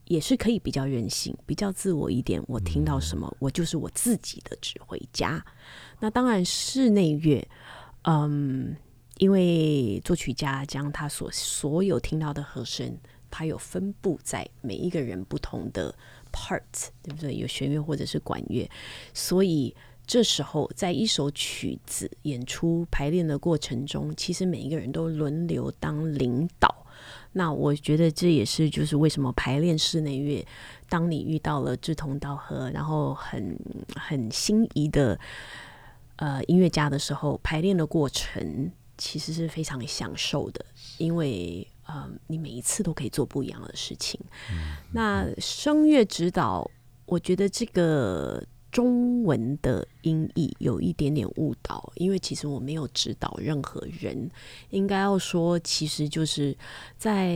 [0.10, 2.43] 也是可以比较任性，比较自我一点。
[2.48, 5.45] 我听到什么，我就是我自己的指挥家。
[6.00, 7.48] 那当然，室内乐，
[8.06, 8.76] 嗯，
[9.19, 12.98] 因为作曲家将他所所有听到的和声，
[13.30, 15.93] 他有分布在每一个人不同的
[16.32, 17.36] parts，对不对？
[17.36, 18.67] 有弦乐或者是管乐，
[19.13, 19.76] 所以
[20.08, 26.88] 这时候在一首曲子演出排练的过程中，其实每一个人都轮流当领导。
[27.34, 30.45] 那我觉得这也是就是为什么排练室内乐，
[30.88, 33.58] 当你遇到了志同道合，然后很
[33.95, 35.19] 很心仪的
[36.17, 38.72] 呃音乐家的时候，排练的过程。
[39.02, 40.65] 其实是非常享受的，
[40.98, 44.19] 因为呃，你每一次都可以做不一样的事情。
[44.52, 46.69] 嗯、那声乐指导，
[47.06, 54.29] 我觉得这个中文的音译有一点点误导，因为其实我没有指导任何人，
[54.69, 56.55] 应该要说，其实就是
[56.97, 57.36] 在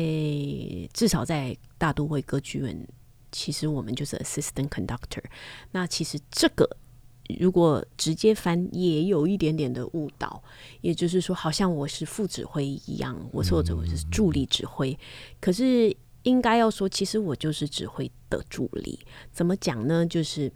[0.94, 2.88] 至少在大都会歌剧院，
[3.32, 5.24] 其实我们就是 assistant conductor。
[5.72, 6.70] 那其实这个。
[7.40, 10.44] 如果直接翻也有一点点的误导，
[10.82, 14.96] 也就是说，好像我是副指挥一样，我说我是助理指挥。
[15.40, 19.00] 可是应该要说，其实我就是指挥的助理。
[19.32, 20.06] 怎么讲呢？
[20.06, 20.52] 就是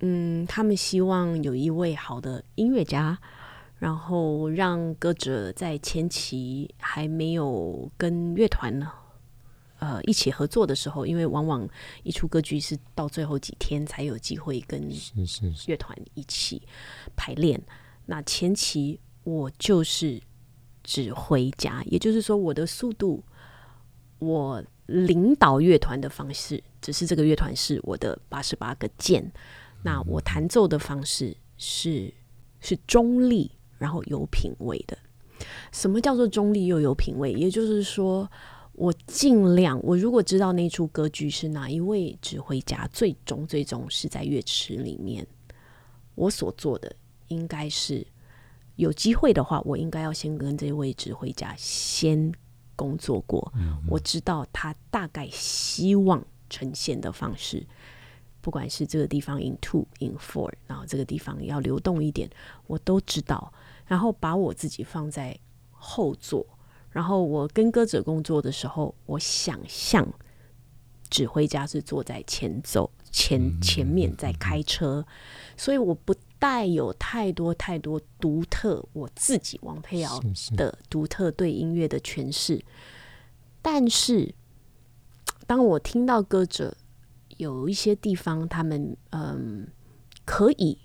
[0.00, 3.18] 嗯，他们希望有一位好的音乐家，
[3.78, 8.90] 然后让歌者在前期还没有跟乐团呢。
[9.78, 11.66] 呃，一起合作的时候，因为往往
[12.02, 14.78] 一出歌剧是到最后几天才有机会跟
[15.66, 16.60] 乐团一起
[17.16, 17.58] 排练。
[18.04, 20.20] 那前期我就是
[20.82, 23.24] 指挥家，也就是说，我的速度，
[24.18, 29.32] 我领导乐团的方式，只是这个乐团是我的八十八个键。
[29.82, 32.12] 那我弹奏的方式是
[32.60, 34.96] 是中立，然后有品味的。
[35.72, 37.32] 什么叫做中立又有品味？
[37.32, 38.30] 也就是说。
[38.72, 45.26] 我尽量，我如果知道那出歌剧是哪一位指挥家，最终最终是在乐池里面，
[46.14, 46.90] 我所做的
[47.28, 48.06] 应该是
[48.76, 52.32] 有机会的话，我应该要先跟这位指挥家先
[52.74, 53.52] 工作过，
[53.86, 57.66] 我知道他大概希望呈现的方式，
[58.40, 62.28] 不管是这个地方 in two in four，然后这个地方要流动一点，
[62.66, 63.52] 我都知道，
[63.86, 65.38] 然后把我自己放在
[65.70, 66.46] 后座。
[66.90, 70.12] 然后我跟歌者工作的时候，我想象
[71.08, 75.06] 指挥家是坐在前奏前前面在开车，
[75.56, 80.20] 所以我不带有太多太多独特我自己王佩瑶
[80.56, 82.64] 的独特对音乐的诠释。
[83.62, 84.34] 但是
[85.46, 86.76] 当我听到歌者
[87.40, 89.66] 有一些地方，他们嗯
[90.24, 90.78] 可以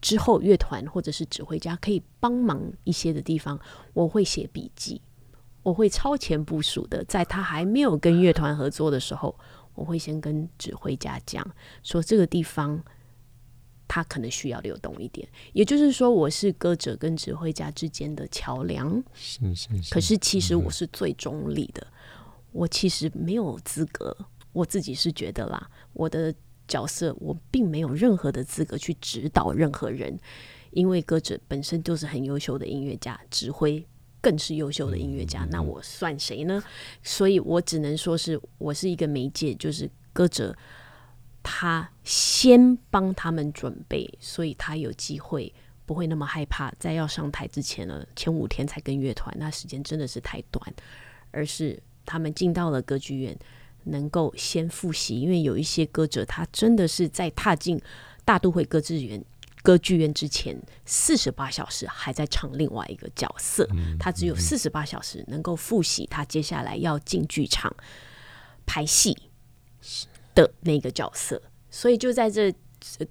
[0.00, 3.60] 之后乐团或者是指挥家可以帮忙一些的地方，
[3.92, 5.02] 我会写笔记。
[5.62, 9.38] 我会超前部署的，在他还没有跟乐团合作的时候，
[9.74, 11.46] 我会先跟指挥家讲，
[11.82, 12.82] 说这个地方
[13.86, 15.28] 他可能需要流动一点。
[15.52, 18.90] 也就是说，我是歌者跟指挥家之间的桥梁。
[19.12, 19.92] 是是是。
[19.92, 21.86] 可是其实我是最中立的，
[22.52, 24.16] 我其实没有资格，
[24.52, 26.34] 我自己是觉得啦，我的
[26.66, 30.18] 角色我并没有任何的资格去指导任何人，
[30.70, 33.86] 因为歌者本身就是很优秀的音乐家，指挥。
[34.22, 36.62] 更是优秀的音乐家，那我算谁呢？
[37.02, 40.54] 所以我只能说是我是一个媒介，就是歌者
[41.42, 45.50] 他先帮他们准备，所以他有机会
[45.86, 50.70] 不会那么害怕，在要上台之前呢，前五天才跟乐团，那时间真的是太短，
[51.30, 53.34] 而是他们进到了歌剧院，
[53.84, 57.80] 能够先复习，因为有一些歌者他真的是在踏进
[58.24, 59.24] 大都会歌剧院。
[59.62, 67.70] 歌剧院之前四十八小时还在唱另外一个角色，他只有四十八小时能够复习他接下来要进剧场
[68.64, 69.14] 排戏
[70.34, 72.50] 的那个角色，所以就在这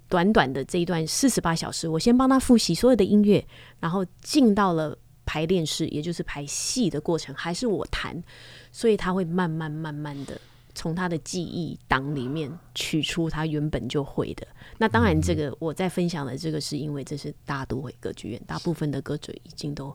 [0.07, 3.45] 短短的这一段四十八小时，我先帮他复习所有的音乐，
[3.79, 8.23] 然后进到了排练室，也就是排戏的过程，还是我弹，
[8.71, 10.41] 所以他会慢慢慢慢的。
[10.79, 14.47] 从他的记忆档里面取出他原本就会的。
[14.77, 19.93] 那当然，这个我在分享的这个是因为这是大都会歌剧院，大部分的歌者已经都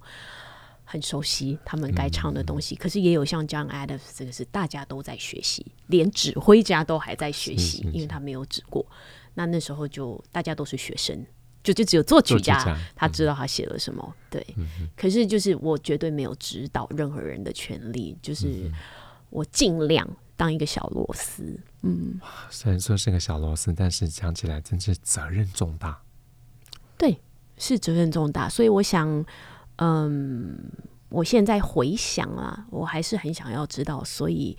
[0.85, 2.75] 很熟悉他们该唱的东西。
[2.77, 8.85] 可是也有像 John Adams，这个是大家都在学习，连指挥家都还在学习，因为他没有指过。
[9.33, 11.25] 那那时候就大家都是学生，
[11.63, 14.15] 就就只有作曲家他知道他写了什么。
[14.29, 14.47] 对，
[14.95, 18.71] 可是就是我绝对没有指导任何人的权利，就是
[19.31, 20.07] 我尽量。
[20.37, 22.21] 当一个小螺丝，嗯，
[22.51, 26.01] 虽然说是个小螺丝，但是讲起来真是责任重大。
[26.97, 27.21] 对，
[27.57, 28.49] 是责任重大。
[28.49, 29.25] 所以我想，
[29.77, 30.59] 嗯，
[31.09, 34.57] 我现在回想啊，我还是很想要知道，所以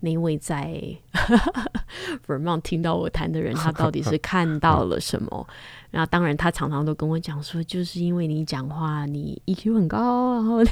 [0.00, 0.80] 那位在
[2.26, 5.46] Vermont 听到我谈的人，他到底是看到了什么？
[5.90, 10.62] 然后当然，他常常都跟我讲说，就是因为你讲话，你 EQ 很高，然 后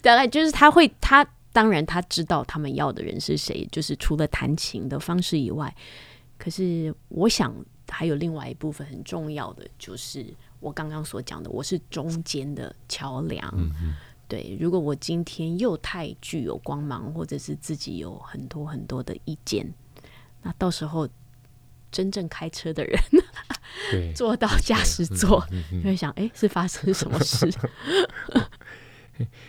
[0.00, 1.26] 大概就是他会，他
[1.56, 5.74] 当然他知道他们要的人是谁，就是除了弹琴的方式以外，
[6.36, 7.50] 可是我想
[7.88, 10.26] 还有另外一部分很重要的，就是
[10.60, 13.50] 我刚刚所讲的，我是中间的桥梁。
[13.56, 13.94] 嗯
[14.28, 19.72] 对，如果我今天又太具有光芒，或者是自己有很多很多的意见，
[20.42, 21.08] 那到时候
[21.90, 23.00] 真正开车的人
[23.90, 25.42] 对坐到驾驶座，
[25.82, 27.48] 就会想：哎，是发生什么事？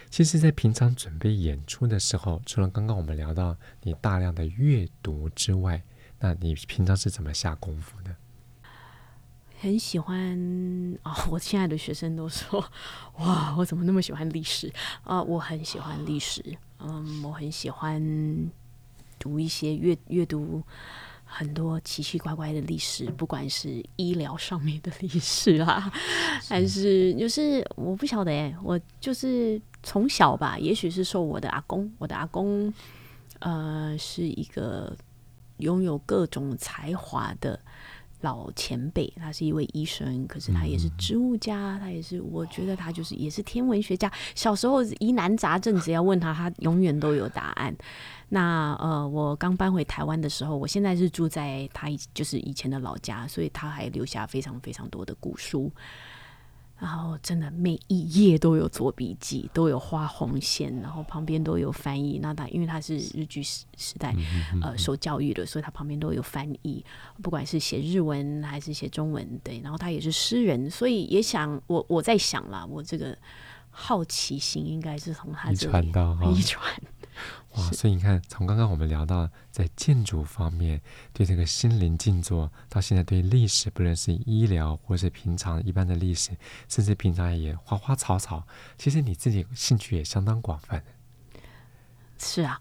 [0.10, 5.84] 其实，在平常准备演出的时候，除了刚刚我们聊到你大量的阅读之外，
[6.20, 8.16] 那你平常是怎么下功夫的？
[9.60, 10.38] 很喜欢、
[11.04, 11.12] 哦！
[11.32, 12.64] 我亲爱的学生都说
[13.18, 14.72] ：“哇，我怎么那么喜欢历史
[15.04, 16.44] 啊、？”我很喜欢历史，
[16.78, 18.52] 嗯，我很喜欢
[19.18, 20.64] 读一些阅阅读
[21.30, 25.92] 很多奇奇怪怪的历史，不管是医疗上面的历史啊，
[26.48, 32.74] 还是就是我不晓得哎，我就是从小吧，也许是受我的阿公，我的阿公
[33.40, 34.96] 呃是一个
[35.58, 37.60] 拥有各种才华的。
[38.22, 44.12] 老前辈，他是一位医生，可是他也是植物家，他也是，我觉得他就是也是天文学家。
[44.34, 47.76] 小时候疑难杂症，只要问他，他永远都有答案。
[48.30, 55.72] 那呃，我刚搬回台湾的时候，我现在是住在他就是以前的老家，所以他还留下非常非常多的古书。
[56.80, 62.20] 然后真的每一页都有做笔记，都有画红线，然后旁边都有翻译。
[62.22, 64.16] 那他因为他是日剧时时代
[64.62, 66.86] 呃受教育的，所以他旁边都有翻译，
[67.24, 69.60] 不管是写日文还是写中文，对。
[69.62, 73.18] 然后他也是诗人，所以也想我我在想啦，我这个
[73.72, 76.64] 好奇心应该是从他这里遗传到 遗传。
[77.56, 80.82] 哇，所以你看，从刚刚我们聊到在建筑方面
[81.14, 86.32] 对这个心灵静坐，到现在对历史，不论是医疗或是平常一般的历史，
[86.68, 88.46] 甚至平常也花花草草，
[88.78, 90.84] 其实你自己兴趣也相当广泛。
[92.20, 92.60] 是啊，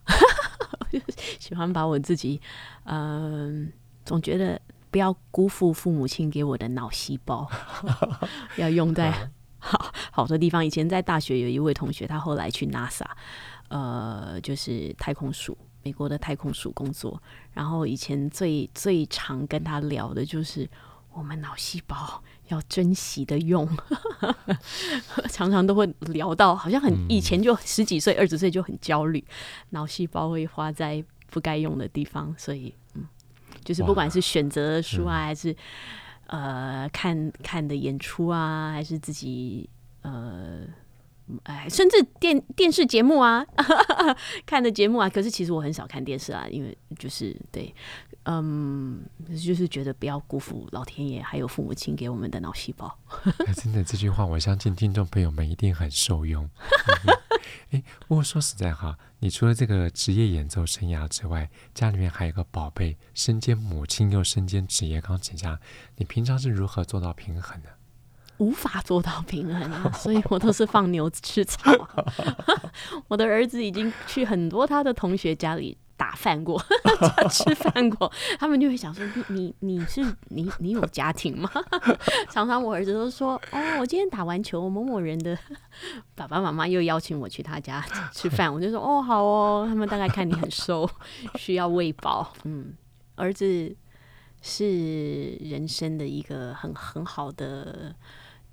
[1.39, 2.41] 喜欢把我自己，
[2.85, 3.73] 嗯、呃，
[4.05, 7.51] 总觉得不要辜负父母亲给我的脑细胞，
[8.57, 10.65] 要用在 好好的地方。
[10.65, 13.05] 以前在大学有一位同学，他后来去 NASA。
[13.69, 17.21] 呃，就是太空署，美国的太空署工作。
[17.53, 20.69] 然后以前最最常跟他聊的就是，
[21.13, 23.69] 我们脑细胞要珍惜的用，
[25.29, 29.25] 常常都会聊到，好像很以前就十几岁、二十岁就很焦虑，
[29.71, 32.35] 脑细胞会花在不该用的地方。
[32.39, 33.05] 所以，嗯，
[33.65, 35.57] 就是不管是选择书啊，还是
[36.27, 39.69] 呃看看的演出啊，还是自己
[40.03, 40.67] 呃。
[41.43, 43.45] 哎，甚至电电视节目啊，
[44.47, 47.75] 看的节目啊，可是其实我很少看电视啊，因为就是对，
[48.25, 49.05] 嗯，
[49.45, 52.97] 就是觉得不要辜负老天爷还有父母亲给我们的脑细胞。
[53.57, 56.49] 真的这句话，我相信听众朋友们一定很受用。
[57.71, 65.59] 哎，不过说实在哈，你除了这个职业演奏生涯之外，家里面还有个宝贝，身兼母亲又身兼职业钢琴家，
[65.97, 67.76] 你平常是如何做到平衡的？
[68.39, 71.73] 无法做到平衡啊， 所以我都是放牛吃草。
[73.09, 76.63] 我的儿子已经去很多他的同学家里打饭过，
[77.31, 81.51] 吃饭过，他们就会想说：“你你你是你你有家庭吗？”
[82.31, 85.39] 常常我儿子都说：“哦，我今天打完球，某某人的
[86.15, 87.83] 爸爸妈妈又邀请我去他家
[88.13, 90.89] 吃饭。”我就说：“哦，好哦。”他们大概看你很瘦，
[91.37, 92.35] 需要喂饱。
[92.45, 92.75] 嗯，
[93.15, 93.75] 儿子
[94.43, 97.95] 是人生的一个很很好的。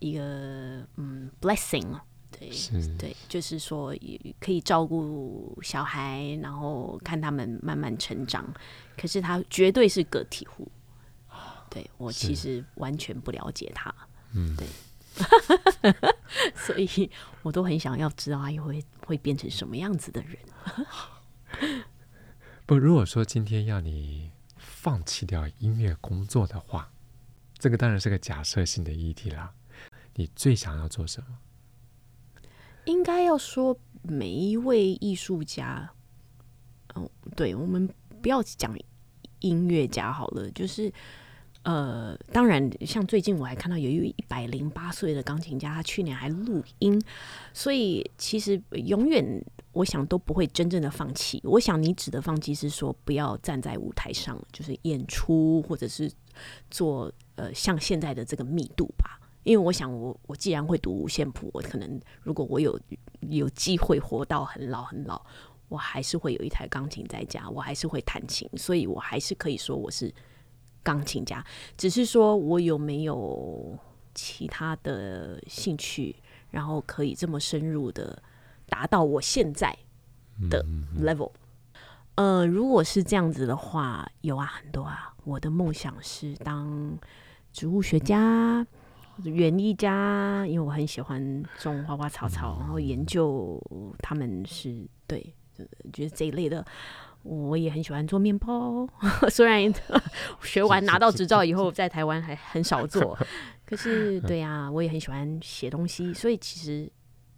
[0.04, 1.98] 一个嗯，blessing，
[2.30, 2.50] 对
[2.98, 3.96] 对，就是说
[4.42, 8.46] 可以照顾小孩，然后看他们慢慢成长。
[8.98, 10.70] 可是他绝对是个体户，
[11.70, 13.96] 对，我其实完全不了解他，
[14.34, 14.68] 嗯，对，
[16.54, 17.10] 所以
[17.42, 20.38] 我都很想要知道他以后会会变成什么样子的人。
[22.66, 26.92] 不，如果说今天要你放弃掉音乐工作的话，
[27.58, 29.54] 这个当然是个假设性的议题啦。
[30.16, 31.28] 你最想要做什么？
[32.86, 35.90] 应该要说每一位艺术家，
[36.96, 37.90] 嗯，对，我们
[38.22, 38.78] 不要讲
[39.40, 40.92] 音乐家好了，就是
[41.64, 47.02] 呃，当然，像最近我还看到有一位一百零八岁的钢琴家，他去年还录音，
[47.54, 51.42] 所以其实永远我想都不会真正的放弃。
[51.46, 56.12] 我想你指的放弃是说不要站在舞台上，就是演出或者是
[56.70, 59.22] 做呃像现在的这个密度吧。
[59.44, 62.80] 因为我想我，我我既然会读五线谱，我可能如果我有
[63.22, 65.22] 有机会活到很老很老，
[65.70, 70.14] 我还是会有一台钢琴在家，我还是会弹琴，所以我还是可以说我是
[70.82, 71.46] 钢琴家。
[71.78, 73.78] 只是说我有没有
[74.14, 76.16] 其他的兴趣，
[76.50, 78.22] 然后可以这么深入的
[78.68, 79.78] 达到我现在
[80.50, 80.66] 的
[81.00, 81.32] level。
[82.16, 85.10] 呃，如果是这样子的话，有啊，很多啊。
[85.24, 86.96] 我的梦想是当
[87.52, 88.68] 植物学家、
[89.24, 93.62] 园艺家，因为我很喜欢种花花草草，然后研究
[94.00, 95.36] 他们是对，
[95.92, 96.66] 觉得这一类的。
[97.22, 98.86] 我也很喜欢做面包，
[99.32, 99.74] 虽然
[100.42, 103.18] 学完拿到执照以后，在台湾还很少做，
[103.66, 106.92] 可是对啊，我也很喜欢写东西，所以其实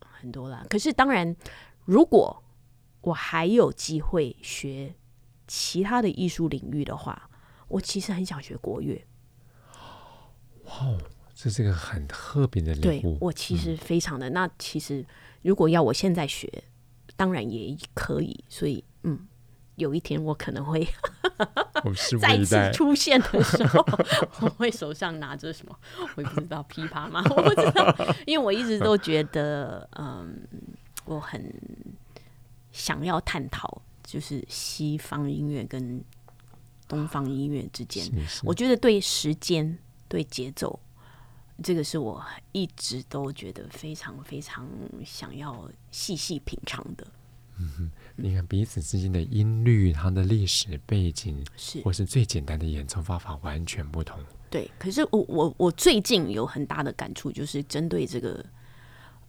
[0.03, 0.65] 很多啦。
[0.71, 1.36] 可是当然，
[1.86, 2.43] 如果
[3.01, 4.95] 我还有机会学
[5.45, 7.30] 其他的艺术领域的话，
[7.67, 9.05] 我其实很想学国乐。
[10.63, 10.97] 哇，
[11.36, 12.81] 这是一个很特别的礼物。
[12.81, 14.29] 对，我其实非常的。
[14.29, 15.05] 嗯、那其实
[15.41, 16.63] 如果要我现在学，
[17.15, 18.43] 当然也可以。
[18.49, 19.27] 所以，嗯，
[19.75, 20.88] 有一天我可能会
[22.19, 23.86] 再次出现的时候，
[24.41, 25.77] 我会手上拿着什么？
[26.15, 27.21] 我也不知道琵琶吗？
[27.29, 30.47] 我不知道，因为我一直都觉得，嗯，
[31.03, 31.53] 我很。
[32.77, 36.03] 想要探讨就是西方音乐跟
[36.89, 38.05] 东方音乐之间，
[38.43, 39.77] 我觉得对时间、
[40.09, 40.77] 对节奏，
[41.63, 44.67] 这个是我一直都觉得非常非常
[45.05, 47.07] 想要细细品尝的。
[47.57, 54.19] 嗯哼，你看彼此之间的音律，它的历史背景是，或是最简单的演奏方法完全不同。
[54.49, 58.45] 对，可是我我我最近有很大的感触，就是针对这个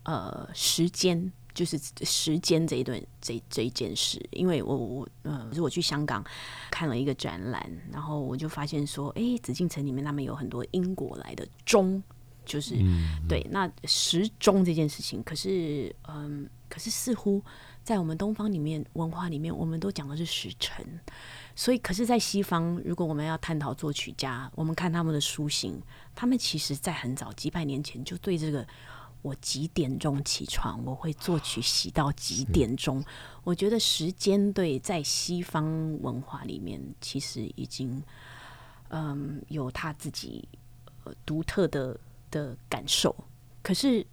[0.05, 1.33] 呃时间。
[1.57, 6.23] 就是时间这一段这这一件事，因为我我呃，是我去香港
[6.71, 12.03] 看了一个展览，然后我就发现说，哎，紫禁城里面他们有很多英国来的钟，
[12.47, 17.43] 就是、嗯、对那时钟这件事情，可是嗯，可是似乎
[17.85, 20.87] 在我们东方里面文化里面，我们都讲的是时辰，
[21.55, 25.79] 所以可是，在西方，如果我们要探讨作曲家，我们看他们的书信，
[26.15, 28.67] 他们其实在很早几百年前就对这个。
[29.23, 30.81] 我几点钟起床？
[30.85, 33.05] 我会作曲洗到几点钟？
[33.43, 38.01] 我觉得时间对在西方文化里面其实已经
[38.91, 40.49] 嗯有他自己
[41.03, 41.99] 呃独特的
[42.31, 43.15] 的感受，
[43.63, 44.07] 可是，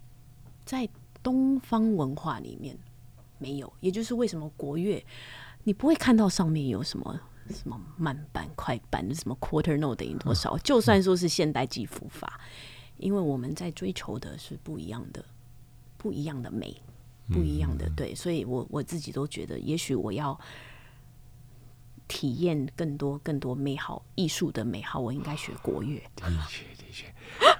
[0.64, 0.88] 在
[1.22, 2.76] 东方文化里面
[3.38, 3.72] 没有。
[3.80, 5.04] 也就是为什么国乐
[5.62, 10.56] 你不会看到上面有什么什么慢板、快板，什么 quarter note 等于多少？
[10.58, 12.40] 就算说是现代记谱法。
[12.96, 15.24] 因为我们在追求的是不一样的、
[15.98, 16.80] 不一样的美，
[17.28, 20.38] 不一样的、嗯、对，所以我我自己都觉得，也许我要
[22.06, 26.00] 体验更多、更多美好艺术的美好，我应该学国乐。
[26.14, 26.64] 的确。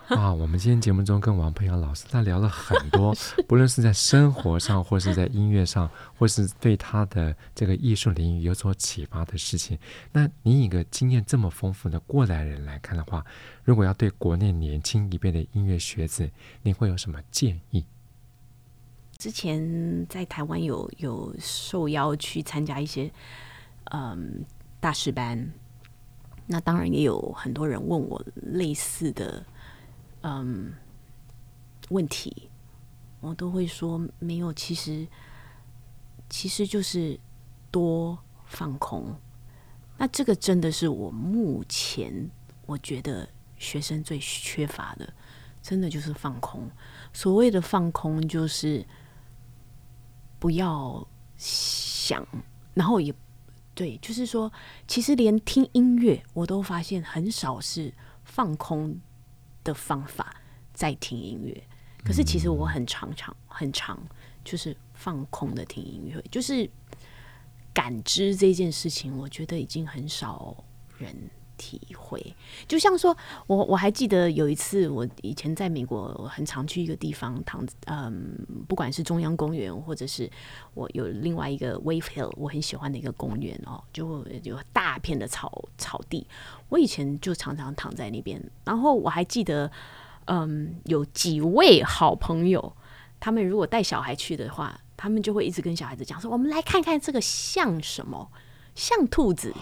[0.08, 3.14] 啊，我们今天节目中跟王培阳老师他聊了很多，
[3.48, 9.78] 不论是在生活上，或是在音乐上，或是对他的这个艺术领域有所启发的事情。
[10.12, 13.24] 那你以一个经验这么丰富的过来人来看的话，
[13.62, 16.30] 如果要对国内年轻一辈的音乐学子，
[16.62, 17.82] 您会有什么建议？
[19.16, 23.10] 之前在台湾有有受邀去参加一些
[23.84, 24.44] 嗯
[24.80, 25.50] 大师班，
[26.46, 29.42] 那当然也有很多人问我类似的。
[30.26, 30.72] 嗯，
[31.90, 32.48] 问题
[33.20, 35.06] 我都会说没有，其实
[36.30, 37.20] 其实就是
[37.70, 39.14] 多放空。
[39.98, 42.30] 那这个真的是我目前
[42.64, 45.12] 我觉得学生最缺乏的，
[45.60, 46.70] 真的就是放空。
[47.12, 48.82] 所谓的放空，就是
[50.38, 51.06] 不要
[51.36, 52.26] 想，
[52.72, 53.14] 然后也
[53.74, 54.50] 对，就是说，
[54.88, 57.92] 其实连听音乐我都发现很少是
[58.24, 58.98] 放空
[59.64, 60.36] 的方法
[60.72, 61.64] 在听音乐，
[62.04, 63.98] 可是其实我很常常很常
[64.44, 66.68] 就是放空的听音乐，就是
[67.72, 70.62] 感知这件事情，我觉得已经很少
[70.98, 71.16] 人
[71.56, 72.34] 体会。
[72.66, 78.36] 就像说我我还记得有一次，我以前在美国我很常去一个地方躺，嗯，
[78.68, 80.30] 不管是中央公园，或者是
[80.74, 86.26] 我有另外一个 Wave Hill，我很喜欢的一个公园哦，就有大片的草草地。
[86.68, 89.70] 我以前就常常躺在那边，然后我还记得，
[90.26, 92.76] 嗯，有几位好朋友，
[93.20, 98.30] 他们如果带小孩去的话，他们就会一直跟小孩子讲说：“我们来看看这个像什么？
[98.74, 99.54] 像兔子，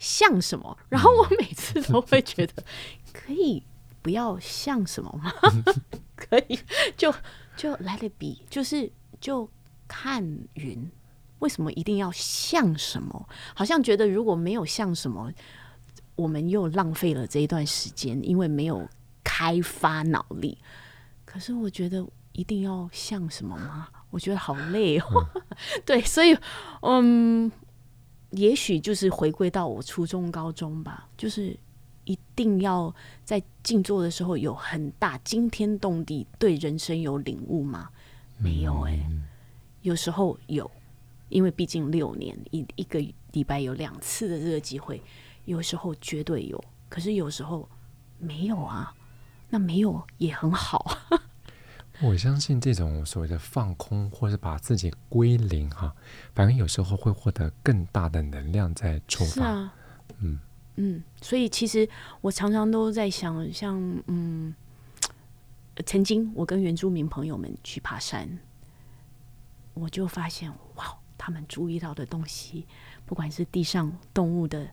[0.00, 2.64] 像什么？”然后我每次都会觉得，
[3.12, 3.62] 可以
[4.02, 5.32] 不要像什么吗？
[6.16, 6.58] 可以
[6.96, 7.14] 就
[7.56, 8.90] 就 let it be，就是
[9.20, 9.48] 就
[9.86, 10.24] 看
[10.54, 10.90] 云，
[11.38, 13.28] 为什么一定要像什么？
[13.54, 15.32] 好像觉得如果没有像什么。
[16.16, 18.86] 我们又浪费了这一段时间，因为没有
[19.24, 20.58] 开发脑力。
[21.24, 23.88] 可是我觉得一定要像什么吗？
[24.10, 25.06] 我觉得好累哦。
[25.34, 25.42] 嗯、
[25.86, 26.36] 对，所以
[26.82, 27.50] 嗯，
[28.30, 31.56] 也许就是回归到我初中、高中吧，就是
[32.04, 37.88] 一定要在静坐的时候有很大惊天动地，对人生有领悟吗？
[38.38, 39.24] 没有哎、欸，嗯、
[39.82, 40.70] 有时候有，
[41.28, 43.00] 因为毕竟六年一一个
[43.32, 45.02] 礼拜有两次的这个机会，
[45.44, 47.68] 有时候绝对有，可是有时候
[48.18, 48.94] 没有啊。
[49.52, 50.96] 那没有也很好。
[52.02, 55.94] 我相信这种所谓的放空，或是把自己归零，哈，
[56.34, 59.32] 反而有时候会获得更大的能量在出发。
[59.32, 59.74] 是啊，
[60.20, 60.38] 嗯
[60.76, 61.88] 嗯，所以其实
[62.20, 64.54] 我常常都在想，像嗯，
[65.84, 68.38] 曾经我跟原住民朋友们去爬山，
[69.74, 72.66] 我就发现哇，他们注意到的东西，
[73.04, 74.66] 不管是地上动物的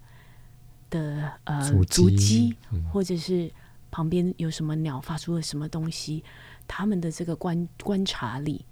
[0.90, 3.52] 的呃足迹，足迹嗯、或者是。
[3.90, 6.22] 旁边有什么鸟发出了什么东西，
[6.68, 8.66] 他们的这个观观察力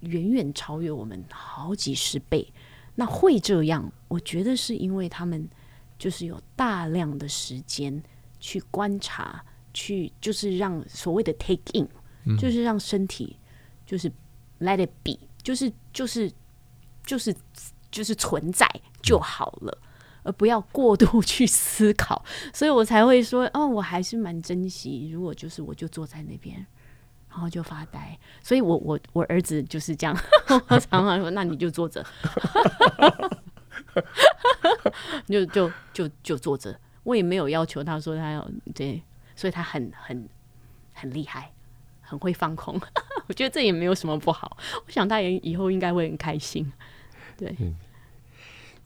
[0.00, 2.52] 远远超越我们好几十倍。
[2.94, 5.48] 那会这样，我觉得是因为他们
[5.98, 8.02] 就是有大量的时间
[8.40, 11.88] 去观察，去就是让所谓的 take in，
[12.24, 13.36] 嗯，就是让身体
[13.86, 14.10] 就是
[14.60, 16.32] let it be，就是就是
[17.04, 17.34] 就是
[17.90, 18.68] 就是存在
[19.02, 19.78] 就好了。
[20.24, 22.22] 而不要过度去思考，
[22.52, 25.08] 所以我才会说，哦，我还是蛮珍惜。
[25.10, 26.66] 如果就是我就坐在那边，
[27.38, 28.18] 然后就发呆。
[28.42, 30.18] 所以我我我儿子就是这样，
[30.68, 32.04] 我常常说，那你就坐着，
[35.28, 36.76] 就就就就坐着。
[37.04, 39.00] 我也没有要求他说他要对，
[39.36, 40.28] 所以他很很
[40.92, 41.52] 很厉害，
[42.00, 42.74] 很会放空。
[43.28, 44.56] 我觉得这也没有什么不好。
[44.84, 46.72] 我想他也以后应该会很开心。
[47.36, 47.56] 对。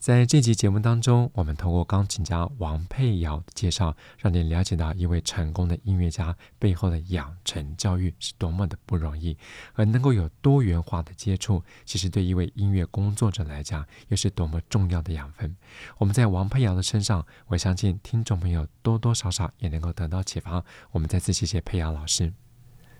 [0.03, 9.37] 在这集节目当中，我们通过钢琴家王佩瑶的介绍，让你了解到一位成功的音乐家背后的养成教育是多么的不容易，
[9.75, 15.55] 而能够有多元化的接触，其实对一位音乐工作者来讲，又是多么重要的养分。
[15.97, 20.61] 我们在王佩瑶的身上，我相信听众朋友多多少少也能够得到启发。
[20.91, 22.33] 我们再次谢谢佩瑶老师，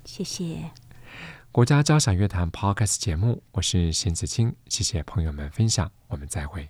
[0.06, 0.72] 谢谢。
[1.52, 6.70] 国家交响乐团 Podcast 节目，我是邢子清，谢谢朋友们分享，我们再会。